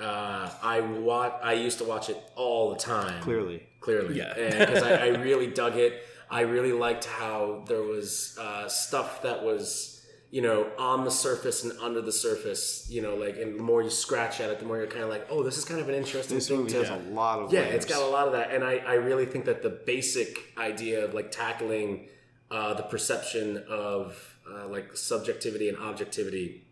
[0.00, 3.22] Uh, I wa- I used to watch it all the time.
[3.22, 3.66] clearly.
[3.80, 4.32] clearly, Yeah.
[4.58, 6.04] because I, I really dug it.
[6.30, 9.99] I really liked how there was uh, stuff that was,
[10.30, 12.86] you know, on the surface and under the surface.
[12.88, 15.08] You know, like, and the more you scratch at it, the more you're kind of
[15.10, 16.78] like, oh, this is kind of an interesting This thing movie to.
[16.84, 17.74] has a lot of yeah, layers.
[17.74, 21.04] it's got a lot of that, and I, I really think that the basic idea
[21.04, 22.08] of like tackling
[22.50, 26.64] uh, the perception of uh, like subjectivity and objectivity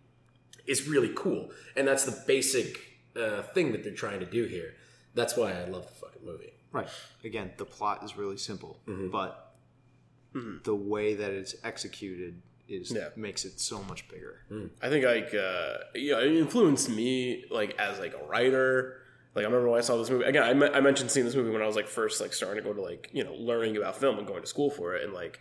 [0.66, 2.78] is really cool, and that's the basic
[3.16, 4.74] uh, thing that they're trying to do here.
[5.14, 6.52] That's why I love the fucking movie.
[6.70, 6.86] Right.
[7.24, 9.08] Again, the plot is really simple, Mm-hmm.
[9.10, 9.44] but
[10.64, 13.08] the way that it's executed is Yeah.
[13.16, 14.40] makes it so much bigger.
[14.82, 19.02] I think like uh, you know, it influenced me like as like a writer.
[19.34, 20.42] Like I remember when I saw this movie again.
[20.42, 22.68] I, me- I mentioned seeing this movie when I was like first like starting to
[22.68, 25.12] go to like you know learning about film and going to school for it, and
[25.12, 25.38] like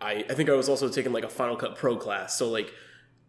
[0.00, 2.72] I I think I was also taking like a Final Cut Pro class, so like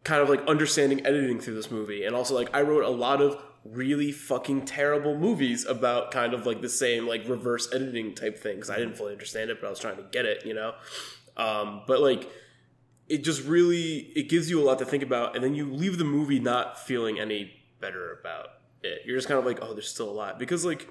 [0.03, 3.21] kind of like understanding editing through this movie, and also like I wrote a lot
[3.21, 8.37] of really fucking terrible movies about kind of like the same like reverse editing type
[8.37, 10.53] thing because I didn't fully understand it, but I was trying to get it, you
[10.53, 10.75] know.
[11.35, 12.29] Um, but like
[13.07, 15.97] it just really it gives you a lot to think about and then you leave
[15.97, 18.47] the movie not feeling any better about
[18.81, 19.01] it.
[19.05, 20.39] You're just kind of like oh there's still a lot.
[20.39, 20.87] Because like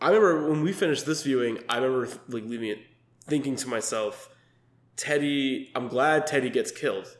[0.00, 2.78] i remember when we finished this viewing i remember like leaving it
[3.24, 4.28] thinking to myself
[4.96, 7.16] teddy i'm glad teddy gets killed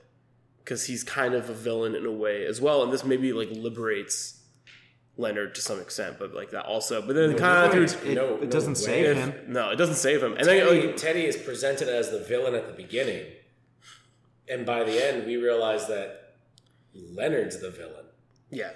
[0.58, 2.82] because he's kind of a villain in a way as well.
[2.82, 4.42] And this maybe like liberates
[5.16, 8.50] leonard to some extent but like that also but then kind of It, No- it
[8.50, 8.80] doesn't way.
[8.80, 9.32] save him.
[9.48, 10.32] no it doesn't save him.
[10.34, 13.24] And Teddy, then like, Teddy is presented as the villain at the beginning,
[14.48, 16.34] and by the end, we realize that
[16.94, 18.06] Leonard's the villain.
[18.50, 18.70] yeah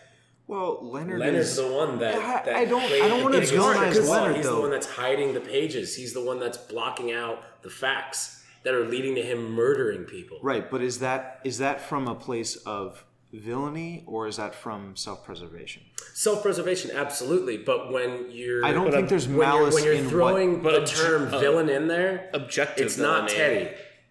[0.47, 3.53] Well, Leonard Leonard's is the one that, I- that I don't- I don't wanna it's
[3.53, 4.57] villainize hard 'cause Leonard, He's though.
[4.57, 5.95] the one that's hiding the pages.
[5.95, 10.39] He's the one that's blocking out the facts that are leading to him murdering people.
[10.43, 10.69] right.
[10.71, 15.83] But is that is that from a place of villainy or is that from self-preservation?
[16.15, 17.57] Self-preservation, absolutely.
[17.57, 20.63] But when you're, I don't think I'm- there's when you're, malice when you're in throwing
[20.65, 20.75] what.
[20.75, 23.29] But the term uh, villain in there, objective it's not.
[23.29, 23.71] Teddy.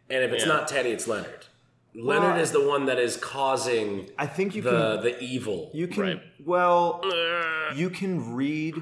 [0.10, 0.54] And if it's Yeah.
[0.54, 1.39] not Teddy, it's Leonard.
[2.00, 5.70] Leonard is the one that is causing I think you the can the evil.
[5.74, 6.22] you can Right.
[6.46, 7.02] well
[7.76, 8.76] you can read.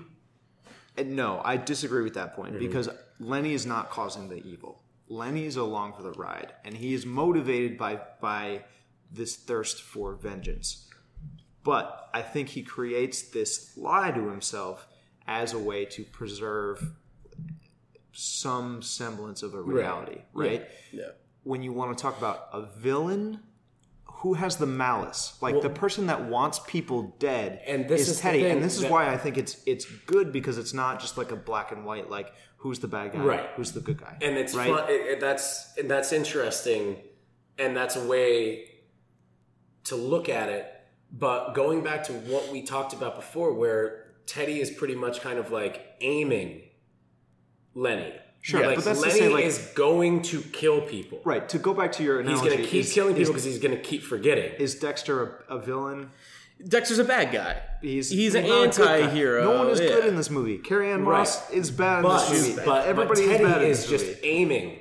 [0.95, 2.41] and No, I disagree with that Mm-hmm.
[2.41, 2.89] point because
[3.19, 4.83] Lenny is not causing the evil.
[5.09, 8.63] Lenny is along for the ride, and he is motivated by by
[9.11, 10.87] this thirst for vengeance.
[11.63, 14.87] But I think he creates this lie to himself
[15.27, 16.91] as a way to preserve
[18.11, 20.65] some semblance of a reality, right?
[20.91, 21.09] yeah
[21.47, 23.39] When you want to talk about a villain,
[24.05, 25.37] who has the malice?
[25.41, 28.85] Like the person that wants people dead And this is, is Teddy, and this is
[28.85, 32.09] why I think it's it's good because it's not just like a black and white,
[32.09, 33.49] like who's the bad guy, Right.
[33.55, 34.69] who's the good guy, and it's right.
[34.73, 34.89] fun.
[34.89, 36.97] It, it- that's and that's interesting,
[37.57, 38.69] and that's a way
[39.85, 40.65] to look at it.
[41.11, 45.39] But going back to what we talked about before, where Teddy is pretty much kind
[45.39, 46.63] of like aiming
[47.73, 48.13] Lenny.
[48.47, 51.19] Sure, like but that's to Lenny say, like- is going to kill people.
[51.25, 51.47] Right.
[51.49, 53.59] To go back to your analogy, He's going to keep is- killing people because he's
[53.59, 54.53] going to keep forgetting.
[54.59, 56.11] Is Dexter a, a villain?
[56.65, 57.61] Dexter's a bad guy.
[57.81, 58.97] He's he's an not a good guy.
[58.99, 59.43] anti-hero.
[59.43, 60.57] No one is good in this movie.
[60.57, 61.19] Carrie Ann Right.
[61.19, 62.61] Moss is bad in this movie.
[62.65, 64.19] but, Everybody but Teddy is bad in is this just movie.
[64.27, 64.79] aiming.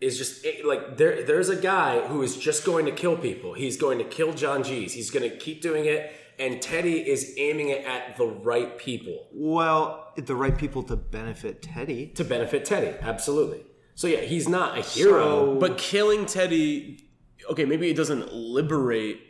[0.00, 1.24] Is just eh, like there.
[1.24, 3.54] There's a guy who is just going to kill people.
[3.54, 4.92] He's going to kill John G's.
[4.92, 9.28] He's going to keep doing it, and Teddy is aiming it at the right people
[9.32, 12.08] Well, the right people to benefit Teddy.
[12.14, 12.96] to benefit Teddy.
[13.00, 13.64] Absolutely.
[13.94, 15.54] So yeah, he's not a hero.
[15.54, 17.08] So- But killing Teddy,
[17.50, 19.20] okay, maybe it doesn't liberate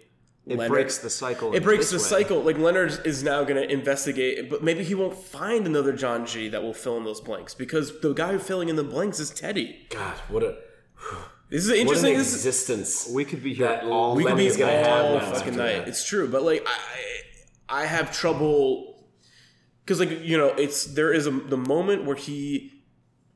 [0.46, 1.54] It Leonard- breaks the cycle.
[1.54, 2.02] It breaks the way.
[2.02, 2.40] cycle.
[2.42, 6.48] Like Leonard is now going to investigate, but maybe he won't find another John G
[6.48, 9.86] that will fill in those blanks because the guy filling in the blanks is Teddy.
[9.90, 10.56] God, what a
[11.48, 12.18] This is what an interesting.
[12.18, 13.08] This is, existence.
[13.12, 14.16] We could be here That all.
[14.16, 15.78] we could be Lenny's gonna have all now fucking night.
[15.78, 15.88] that.
[15.88, 19.04] It's true, but like I, I have trouble
[19.84, 22.72] because like you know, it's there is a the moment where he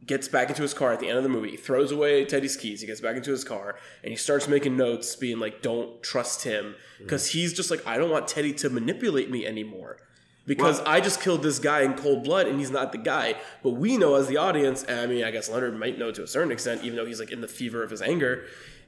[0.07, 2.57] gets back into his car at the end of the movie, he throws away Teddy's
[2.57, 6.03] keys, he gets back into his car, and he starts making notes, being like, "Don't
[6.03, 9.99] trust him," because he's just like, "I don't want Teddy to manipulate me anymore."
[10.46, 13.36] Because I just killed this guy in cold blood and he's not the guy.
[13.62, 16.24] But we know as the audience, and I mean, I guess Leonard might know to
[16.24, 18.44] a certain extent, even though he's like in the fever of his anger,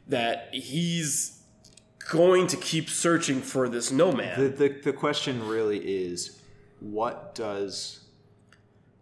[0.09, 1.43] that he's
[2.11, 4.41] going to keep searching for this no man.
[4.41, 6.41] The, the the question really is,
[6.81, 8.01] what does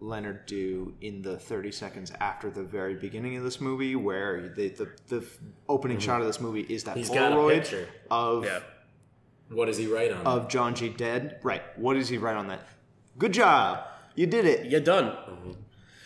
[0.00, 4.68] Leonard do in the 30 seconds after the very beginning of this movie, where the
[4.68, 5.26] the, the
[5.68, 6.06] opening mm-hmm.
[6.06, 8.60] shot of this movie is that He's got a Polaroid of yeah.
[9.50, 10.26] What does he write on?
[10.26, 10.88] of John G.
[10.88, 11.38] dead.
[11.42, 11.62] Right.
[11.76, 12.60] What does he write on that?
[13.18, 13.84] Good job.
[14.14, 14.70] You did it.
[14.70, 15.16] You're done.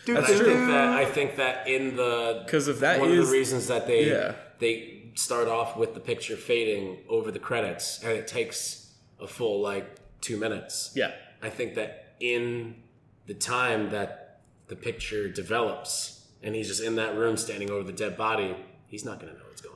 [0.05, 3.27] Dude, I think that I think that in the Because of that one is of
[3.27, 4.35] the reasons that they Yeah.
[4.59, 9.61] they start off with the picture fading over the credits and it takes a full
[9.61, 9.87] like
[10.21, 10.93] two minutes.
[10.95, 11.13] Yeah.
[11.43, 12.83] I think that in
[13.27, 17.93] the time that the picture develops and he's just in that room standing over the
[17.93, 18.55] dead body,
[18.87, 19.74] he's not going to know what's going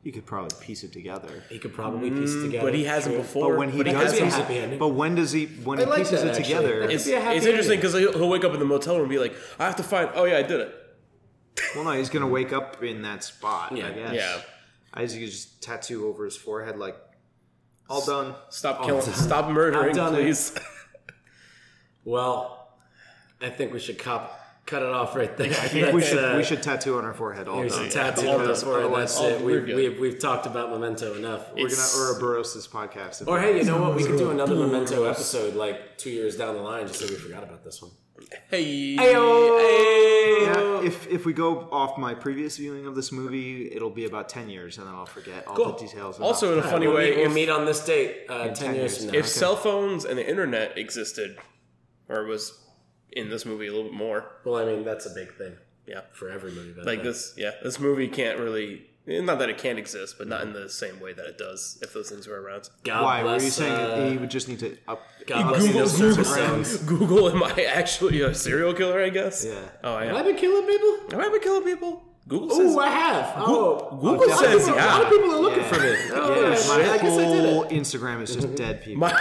[0.00, 0.06] on.
[0.06, 1.42] you could probably piece it together.
[1.48, 2.58] He could probably piece it together.
[2.58, 3.22] Mm, But he hasn't True.
[3.22, 3.50] before.
[3.50, 4.78] But when he but does, has piece it, ending.
[4.78, 6.44] but when does he when I he like pieces that, it actually.
[6.44, 6.82] together?
[6.90, 9.10] it's, be a happy it's interesting because he'll wake up in the motel room and
[9.10, 10.74] be like, I have to find, oh yeah, I did it.
[11.74, 13.76] Well, no, he's gonna wake up in that spot.
[13.76, 13.88] Yeah.
[13.88, 14.14] I guess.
[14.14, 14.40] Yeah.
[14.94, 16.96] I just just tattoo over his forehead, like
[17.90, 18.34] all done.
[18.50, 19.14] Stop Oh, killing, done.
[19.14, 20.56] stop murdering, I've done please.
[22.04, 22.68] Well,
[23.42, 25.48] I think we should cop, cut it off right there.
[25.50, 27.88] I think we should we should tattoo on our forehead all Here's done.
[27.88, 28.50] tattoo all on done.
[28.50, 28.84] us for it.
[28.84, 29.44] Otherwise, That's it.
[29.44, 31.52] we're We've, we've, we've talked about Memento enough.
[31.54, 33.26] We're It's- gonna Ouroboros this podcast.
[33.26, 33.96] Or hey, you know what?
[33.96, 37.14] We could do another Memento episode like two years down the line, just so we
[37.14, 37.90] forgot about this one.
[38.50, 38.62] hey,
[40.42, 44.28] Yeah, if if we go off my previous viewing of this movie, it'll be about
[44.28, 45.72] ten years, and then I'll forget all Cool.
[45.72, 46.20] the details.
[46.20, 48.54] Also, in a funny we'll way, meet, we'll if, meet on this date uh, ten,
[48.54, 48.96] 10 years years.
[49.04, 49.18] from now.
[49.18, 51.38] if cell phones and the internet existed,
[52.08, 52.52] or was
[53.12, 55.56] in this movie a little bit more, well, I mean that's a big thing
[55.86, 56.80] yeah, for every movie.
[56.82, 58.84] like that- this, yeah, this movie can't really.
[59.10, 61.94] Not that it can't exist, but not in the same way that it does if
[61.94, 62.68] those things were around.
[62.84, 63.40] God why bless.
[63.40, 65.00] were you saying uh, he would just need to up?
[65.26, 66.64] God Google, Google.
[66.86, 69.02] Google, am I actually a serial killer?
[69.02, 69.46] I guess.
[69.46, 69.60] Yeah.
[69.82, 71.18] Oh, I Have I been killing people?
[71.18, 72.04] Have I been killing people?
[72.28, 72.76] Google says.
[72.76, 73.34] Oh, I have.
[73.38, 74.86] Oh, Google a lot of says people- yeah.
[74.86, 75.72] A lot of people are looking Yeah.
[75.72, 75.96] for me.
[76.12, 77.64] Oh, Yeah, yeah, my shit, I guess I did whole.
[77.66, 79.00] Instagram is just dead people.
[79.00, 79.12] My-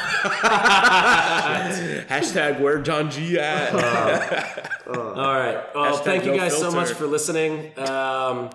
[2.10, 3.74] Hashtag where John G at.
[4.88, 5.64] All right.
[5.74, 7.78] Well, Hashtag thank you no guys so much for listening.
[7.80, 8.50] Um,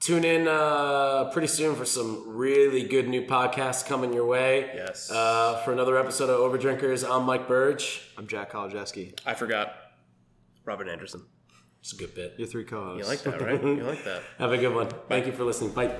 [0.00, 4.70] tune in uh, pretty soon for some really good new podcasts coming your way.
[4.74, 5.10] Yes.
[5.10, 8.02] Uh, for another episode of Overdrinkers, I'm Mike Burge.
[8.18, 9.18] I'm Jack Kolodziejski.
[9.24, 9.74] I forgot.
[10.66, 11.22] Robert Anderson.
[11.84, 12.32] It's a good bit.
[12.38, 13.06] Your three co-hosts.
[13.06, 13.62] You like that, right?
[13.62, 14.22] You like that.
[14.38, 14.88] Have a good one.
[15.06, 15.72] Thank you for listening.
[15.72, 15.94] Bye.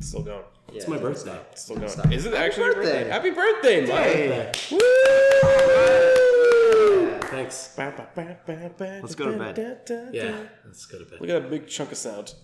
[0.00, 0.44] Still going.
[0.72, 1.38] It's my birthday.
[1.66, 2.12] Still going.
[2.12, 3.10] Is it actually your birthday?
[3.10, 3.10] birthday.
[3.10, 4.56] Happy birthday, Mike.
[4.70, 4.78] Woo!
[7.28, 7.74] Thanks.
[7.76, 9.56] Let's go to bed.
[10.12, 11.20] Yeah, let's go to bed.
[11.20, 12.34] Look at that big chunk of sound.